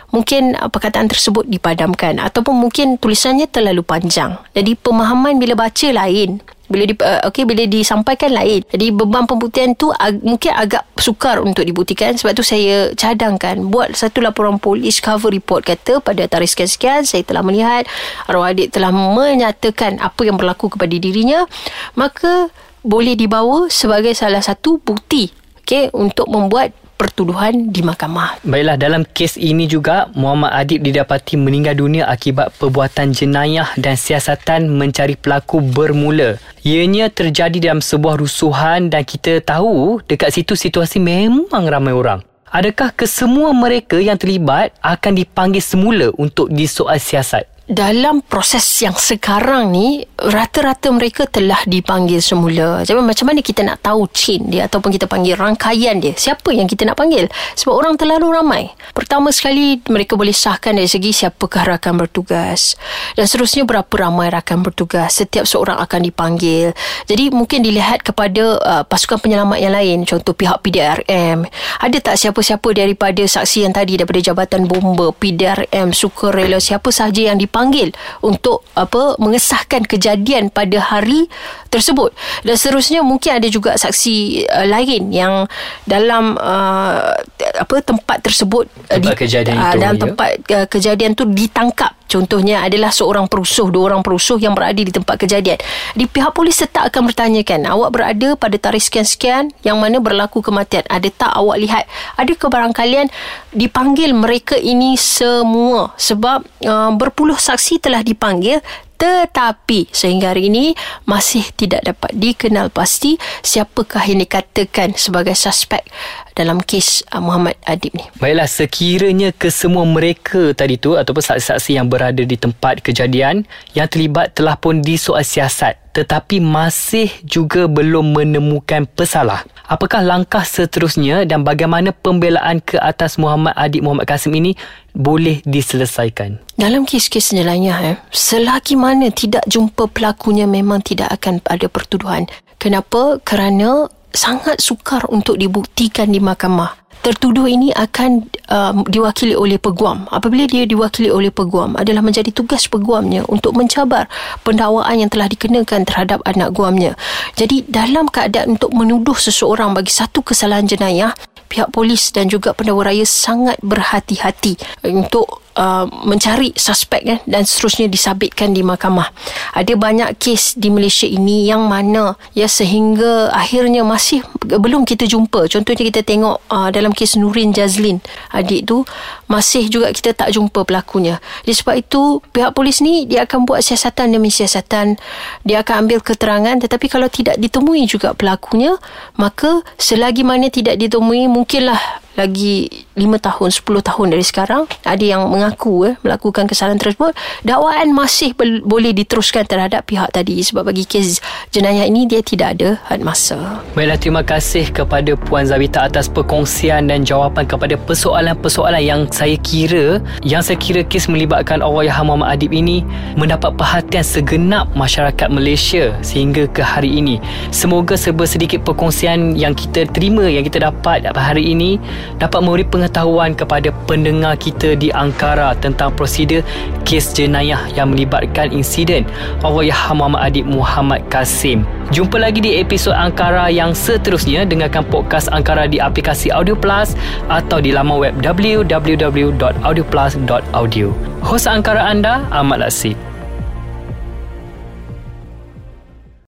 Mungkin 0.08 0.56
uh, 0.56 0.70
perkataan 0.72 1.10
tersebut 1.10 1.44
dipadamkan 1.48 2.22
ataupun 2.22 2.54
mungkin 2.56 2.96
tulisannya 2.96 3.50
terlalu 3.50 3.84
panjang. 3.84 4.38
Jadi 4.54 4.78
pemahaman 4.78 5.36
bila 5.36 5.56
baca 5.58 5.88
lain 5.90 6.40
bila 6.68 6.84
di, 6.84 6.94
uh, 7.00 7.24
okay, 7.24 7.48
bila 7.48 7.64
disampaikan 7.64 8.30
lain. 8.32 8.62
Jadi 8.68 8.92
beban 8.92 9.24
pembuktian 9.24 9.72
tu 9.74 9.90
ag- 9.96 10.20
mungkin 10.20 10.52
agak 10.52 10.84
sukar 11.00 11.40
untuk 11.40 11.64
dibuktikan. 11.64 12.14
Sebab 12.14 12.36
tu 12.36 12.44
saya 12.44 12.92
cadangkan 12.94 13.72
buat 13.72 13.96
satu 13.96 14.20
laporan 14.20 14.60
polis 14.60 15.00
cover 15.00 15.32
report 15.32 15.64
kata 15.64 16.04
pada 16.04 16.28
tarikh 16.28 16.52
sekian-sekian 16.52 17.08
saya 17.08 17.24
telah 17.24 17.42
melihat 17.42 17.88
arwah 18.28 18.52
adik 18.52 18.70
telah 18.70 18.92
menyatakan 18.92 19.98
apa 19.98 20.20
yang 20.28 20.36
berlaku 20.36 20.68
kepada 20.72 20.94
dirinya. 20.94 21.48
Maka 21.96 22.52
boleh 22.84 23.18
dibawa 23.18 23.66
sebagai 23.72 24.14
salah 24.14 24.40
satu 24.44 24.78
bukti 24.78 25.34
okay, 25.60 25.92
untuk 25.92 26.30
membuat 26.30 26.72
pertuduhan 26.98 27.70
di 27.70 27.80
mahkamah. 27.86 28.42
Baiklah, 28.42 28.74
dalam 28.74 29.06
kes 29.06 29.38
ini 29.38 29.70
juga 29.70 30.10
Muhammad 30.18 30.50
Adib 30.52 30.82
didapati 30.82 31.38
meninggal 31.38 31.78
dunia 31.78 32.10
akibat 32.10 32.50
perbuatan 32.58 33.14
jenayah 33.14 33.70
dan 33.78 33.94
siasatan 33.94 34.66
mencari 34.66 35.14
pelaku 35.14 35.62
bermula. 35.62 36.42
Ianya 36.66 37.08
terjadi 37.08 37.70
dalam 37.70 37.80
sebuah 37.80 38.18
rusuhan 38.18 38.90
dan 38.90 39.06
kita 39.06 39.38
tahu 39.40 40.02
dekat 40.10 40.34
situ 40.34 40.58
situasi 40.58 40.98
memang 40.98 41.70
ramai 41.70 41.94
orang. 41.94 42.20
Adakah 42.48 42.96
kesemua 42.96 43.52
mereka 43.52 44.00
yang 44.00 44.16
terlibat 44.16 44.72
akan 44.80 45.20
dipanggil 45.20 45.60
semula 45.60 46.08
untuk 46.16 46.48
disoal 46.48 46.96
siasat? 46.96 47.57
Dalam 47.68 48.24
proses 48.24 48.64
yang 48.80 48.96
sekarang 48.96 49.68
ni 49.68 50.00
rata-rata 50.16 50.88
mereka 50.88 51.28
telah 51.28 51.60
dipanggil 51.68 52.16
semula. 52.24 52.80
Jadi 52.80 52.96
macam 53.04 53.28
mana 53.28 53.44
kita 53.44 53.60
nak 53.60 53.84
tahu 53.84 54.08
chain 54.08 54.48
dia 54.48 54.64
ataupun 54.64 54.88
kita 54.88 55.04
panggil 55.04 55.36
rangkaian 55.36 56.00
dia? 56.00 56.16
Siapa 56.16 56.48
yang 56.56 56.64
kita 56.64 56.88
nak 56.88 56.96
panggil? 56.96 57.28
Sebab 57.60 57.76
orang 57.76 58.00
terlalu 58.00 58.32
ramai. 58.32 58.64
Pertama 58.96 59.28
sekali 59.36 59.84
mereka 59.84 60.16
boleh 60.16 60.32
sahkan 60.32 60.80
dari 60.80 60.88
segi 60.88 61.12
siapakah 61.12 61.76
rakan 61.76 62.00
bertugas 62.00 62.72
dan 63.20 63.28
seterusnya 63.28 63.68
berapa 63.68 63.92
ramai 64.00 64.32
rakan 64.32 64.64
bertugas. 64.64 65.20
Setiap 65.20 65.44
seorang 65.44 65.76
akan 65.76 66.08
dipanggil. 66.08 66.72
Jadi 67.04 67.28
mungkin 67.28 67.60
dilihat 67.60 68.00
kepada 68.00 68.56
uh, 68.64 68.82
pasukan 68.88 69.20
penyelamat 69.20 69.60
yang 69.60 69.76
lain 69.76 69.98
contoh 70.08 70.32
pihak 70.32 70.64
PDRM. 70.64 71.44
Ada 71.84 71.96
tak 72.00 72.16
siapa-siapa 72.16 72.64
daripada 72.72 73.20
saksi 73.20 73.68
yang 73.68 73.76
tadi 73.76 74.00
daripada 74.00 74.24
Jabatan 74.24 74.64
Bomba, 74.64 75.12
PDRM, 75.12 75.92
Sukarela 75.92 76.56
siapa 76.64 76.88
sahaja 76.88 77.28
yang 77.28 77.36
dipanggil 77.36 77.57
dipanggil 77.58 77.90
untuk 78.22 78.62
apa 78.78 79.18
mengesahkan 79.18 79.82
kejadian 79.82 80.46
pada 80.54 80.78
hari 80.78 81.26
tersebut 81.74 82.14
dan 82.46 82.54
seterusnya 82.54 83.02
mungkin 83.02 83.42
ada 83.42 83.50
juga 83.50 83.74
saksi 83.74 84.46
uh, 84.46 84.66
lain 84.70 85.10
yang 85.10 85.50
dalam 85.82 86.38
uh, 86.38 87.18
apa 87.58 87.74
tempat 87.82 88.22
tersebut 88.22 88.70
uh, 88.70 88.94
tempat 88.94 89.18
di, 89.18 89.22
kejadian 89.26 89.58
uh, 89.58 89.62
itu 89.74 89.76
dalam 89.82 89.96
ya? 89.98 90.02
tempat 90.06 90.30
uh, 90.54 90.66
kejadian 90.70 91.12
tu 91.18 91.26
ditangkap 91.26 91.98
Contohnya 92.08 92.64
adalah 92.64 92.88
seorang 92.88 93.28
perusuh, 93.28 93.68
dua 93.68 93.92
orang 93.92 94.00
perusuh 94.00 94.40
yang 94.40 94.56
berada 94.56 94.80
di 94.80 94.88
tempat 94.88 95.20
kejadian. 95.20 95.60
Di 95.92 96.08
pihak 96.08 96.32
polis 96.32 96.56
tetap 96.56 96.88
akan 96.88 97.12
bertanyakan, 97.12 97.68
awak 97.68 97.92
berada 97.92 98.32
pada 98.34 98.56
tarikh 98.56 98.80
sekian-sekian 98.80 99.52
yang 99.60 99.76
mana 99.76 100.00
berlaku 100.00 100.40
kematian. 100.40 100.88
Ada 100.88 101.12
tak 101.12 101.32
awak 101.36 101.60
lihat? 101.60 101.84
Ada 102.16 102.32
ke 102.32 102.48
barang 102.48 102.72
kalian 102.72 103.12
dipanggil 103.52 104.16
mereka 104.16 104.56
ini 104.56 104.96
semua? 104.96 105.92
Sebab 106.00 106.48
uh, 106.64 106.90
berpuluh 106.96 107.36
saksi 107.48 107.80
telah 107.80 108.04
dipanggil 108.04 108.60
tetapi 108.98 109.88
sehingga 109.94 110.34
hari 110.34 110.50
ini 110.50 110.74
masih 111.06 111.46
tidak 111.54 111.86
dapat 111.86 112.10
dikenal 112.18 112.68
pasti 112.74 113.14
siapakah 113.46 114.02
yang 114.02 114.20
dikatakan 114.20 114.98
sebagai 114.98 115.38
suspek 115.38 115.86
dalam 116.34 116.58
kes 116.58 117.06
uh, 117.14 117.22
Muhammad 117.22 117.54
Adib 117.62 117.94
ni. 117.94 118.04
Baiklah 118.18 118.50
sekiranya 118.50 119.30
kesemua 119.30 119.86
mereka 119.86 120.50
tadi 120.50 120.78
tu 120.78 120.98
ataupun 120.98 121.22
saksi-saksi 121.22 121.78
yang 121.78 121.86
berada 121.86 122.22
di 122.26 122.34
tempat 122.34 122.82
kejadian 122.82 123.46
yang 123.78 123.86
terlibat 123.86 124.34
telah 124.34 124.58
pun 124.58 124.82
disoal 124.82 125.22
siasat 125.22 125.88
tetapi 125.98 126.38
masih 126.38 127.10
juga 127.26 127.66
belum 127.66 128.14
menemukan 128.14 128.86
pesalah. 128.86 129.42
Apakah 129.66 129.98
langkah 129.98 130.46
seterusnya 130.46 131.26
dan 131.26 131.42
bagaimana 131.42 131.90
pembelaan 131.90 132.62
ke 132.62 132.78
atas 132.78 133.18
Muhammad 133.18 133.58
Adib 133.58 133.82
Muhammad 133.82 134.06
Kasim 134.06 134.30
ini 134.30 134.54
boleh 134.94 135.42
diselesaikan? 135.42 136.38
Dalam 136.54 136.86
kes-kes 136.86 137.34
senyelanya, 137.34 137.74
eh, 137.82 137.96
selagi 138.14 138.78
mana 138.88 139.12
tidak 139.12 139.44
jumpa 139.44 139.92
pelakunya 139.92 140.48
memang 140.48 140.80
tidak 140.80 141.12
akan 141.20 141.44
ada 141.44 141.68
pertuduhan. 141.68 142.24
Kenapa? 142.56 143.20
Kerana 143.20 143.92
sangat 144.16 144.64
sukar 144.64 145.04
untuk 145.12 145.36
dibuktikan 145.36 146.08
di 146.08 146.24
mahkamah 146.24 146.88
tertuduh 146.98 147.46
ini 147.46 147.70
akan 147.70 148.26
um, 148.50 148.82
diwakili 148.84 149.32
oleh 149.38 149.56
peguam. 149.56 150.10
Apabila 150.10 150.44
dia 150.50 150.66
diwakili 150.66 151.08
oleh 151.08 151.30
peguam 151.30 151.78
adalah 151.78 152.02
menjadi 152.02 152.34
tugas 152.34 152.66
peguamnya 152.66 153.22
untuk 153.30 153.54
mencabar 153.54 154.10
pendakwaan 154.42 154.98
yang 154.98 155.10
telah 155.10 155.30
dikenakan 155.30 155.86
terhadap 155.86 156.18
anak 156.26 156.50
guamnya. 156.52 156.98
Jadi 157.38 157.64
dalam 157.70 158.10
keadaan 158.10 158.58
untuk 158.58 158.74
menuduh 158.74 159.14
seseorang 159.14 159.72
bagi 159.78 159.94
satu 159.94 160.26
kesalahan 160.26 160.66
jenayah, 160.66 161.14
pihak 161.48 161.70
polis 161.72 162.10
dan 162.12 162.28
juga 162.28 162.52
pendakwa 162.52 162.90
raya 162.90 163.06
sangat 163.06 163.56
berhati-hati 163.64 164.58
untuk 164.84 165.40
Uh, 165.58 165.90
mencari 166.06 166.54
suspek 166.54 167.02
kan 167.02 167.18
dan 167.26 167.42
seterusnya 167.42 167.90
disabitkan 167.90 168.54
di 168.54 168.62
mahkamah. 168.62 169.10
Ada 169.58 169.74
banyak 169.74 170.14
kes 170.14 170.54
di 170.54 170.70
Malaysia 170.70 171.02
ini 171.02 171.50
yang 171.50 171.66
mana 171.66 172.14
ya 172.30 172.46
sehingga 172.46 173.34
akhirnya 173.34 173.82
masih 173.82 174.22
belum 174.38 174.86
kita 174.86 175.10
jumpa. 175.10 175.50
Contohnya 175.50 175.82
kita 175.82 176.06
tengok 176.06 176.46
uh, 176.46 176.70
dalam 176.70 176.94
kes 176.94 177.18
Nurin 177.18 177.50
Jazlin 177.50 177.98
adik 178.30 178.70
tu 178.70 178.86
masih 179.26 179.66
juga 179.66 179.90
kita 179.90 180.14
tak 180.14 180.30
jumpa 180.30 180.62
pelakunya. 180.62 181.18
Jadi 181.42 181.54
sebab 181.58 181.74
itu 181.74 182.22
pihak 182.30 182.54
polis 182.54 182.78
ni 182.78 183.10
dia 183.10 183.26
akan 183.26 183.42
buat 183.42 183.58
siasatan 183.58 184.14
demi 184.14 184.30
siasatan. 184.30 184.94
Dia 185.42 185.66
akan 185.66 185.90
ambil 185.90 185.98
keterangan 186.06 186.54
tetapi 186.54 186.86
kalau 186.86 187.10
tidak 187.10 187.34
ditemui 187.34 187.82
juga 187.90 188.14
pelakunya 188.14 188.78
maka 189.18 189.66
selagi 189.74 190.22
mana 190.22 190.54
tidak 190.54 190.78
ditemui 190.78 191.26
mungkinlah 191.26 192.06
lagi 192.18 192.66
5 192.98 193.06
tahun 193.22 193.48
10 193.54 193.62
tahun 193.62 194.06
dari 194.10 194.24
sekarang 194.26 194.66
ada 194.82 195.04
yang 195.06 195.30
mengaku 195.30 195.86
eh, 195.86 195.94
melakukan 196.02 196.50
kesalahan 196.50 196.82
tersebut. 196.82 197.14
Dakwaan 197.46 197.94
masih 197.94 198.34
boleh 198.66 198.90
diteruskan 198.90 199.46
terhadap 199.46 199.86
pihak 199.86 200.10
tadi 200.10 200.42
sebab 200.42 200.66
bagi 200.66 200.82
kes 200.82 201.22
jenayah 201.54 201.86
ini 201.86 202.10
dia 202.10 202.18
tidak 202.18 202.58
ada 202.58 202.82
had 202.90 202.98
masa. 203.06 203.62
Baiklah 203.78 203.98
terima 204.02 204.22
kasih 204.26 204.66
kepada 204.74 205.14
Puan 205.14 205.46
Zabita 205.46 205.86
atas 205.86 206.10
perkongsian 206.10 206.90
dan 206.90 207.06
jawapan 207.06 207.46
kepada 207.46 207.78
persoalan-persoalan 207.78 208.82
yang 208.82 209.00
saya 209.14 209.38
kira 209.38 210.02
yang 210.26 210.42
saya 210.42 210.58
kira 210.58 210.82
kes 210.82 211.06
melibatkan 211.06 211.62
Allahyarham 211.62 212.10
Muhammad 212.10 212.34
Adib 212.34 212.50
ini 212.50 212.82
mendapat 213.14 213.54
perhatian 213.54 214.02
segenap 214.02 214.66
masyarakat 214.74 215.28
Malaysia 215.30 215.94
sehingga 216.02 216.50
ke 216.50 216.66
hari 216.66 216.98
ini. 216.98 217.22
Semoga 217.54 217.94
serba 217.94 218.26
sedikit 218.26 218.66
perkongsian 218.66 219.38
yang 219.38 219.54
kita 219.54 219.86
terima 219.94 220.26
yang 220.26 220.42
kita 220.42 220.66
dapat 220.66 221.06
hari 221.14 221.54
ini 221.54 221.76
dapat 222.16 222.40
memberi 222.40 222.64
pengetahuan 222.64 223.36
kepada 223.36 223.68
pendengar 223.84 224.40
kita 224.40 224.72
di 224.72 224.88
Ankara 224.88 225.52
tentang 225.60 225.92
prosedur 225.92 226.40
kes 226.88 227.12
jenayah 227.12 227.68
yang 227.76 227.92
melibatkan 227.92 228.48
insiden 228.48 229.04
Allahyarham 229.44 230.00
Muhammad 230.00 230.32
Adib 230.32 230.48
Muhammad 230.48 231.04
Kasim. 231.12 231.68
Jumpa 231.92 232.16
lagi 232.20 232.40
di 232.44 232.60
episod 232.60 232.92
Ankara 232.96 233.50
yang 233.52 233.74
seterusnya 233.76 234.44
dengarkan 234.48 234.84
podcast 234.88 235.28
Ankara 235.32 235.66
di 235.68 235.80
aplikasi 235.80 236.30
Audio 236.32 236.54
Plus 236.56 236.96
atau 237.28 237.60
di 237.60 237.72
laman 237.72 237.98
web 237.98 238.14
www.audioplus.audio. 238.20 240.92
Hos 241.24 241.46
Ankara 241.50 241.84
anda 241.88 242.28
Ahmad 242.30 242.60
Lasib. 242.64 243.17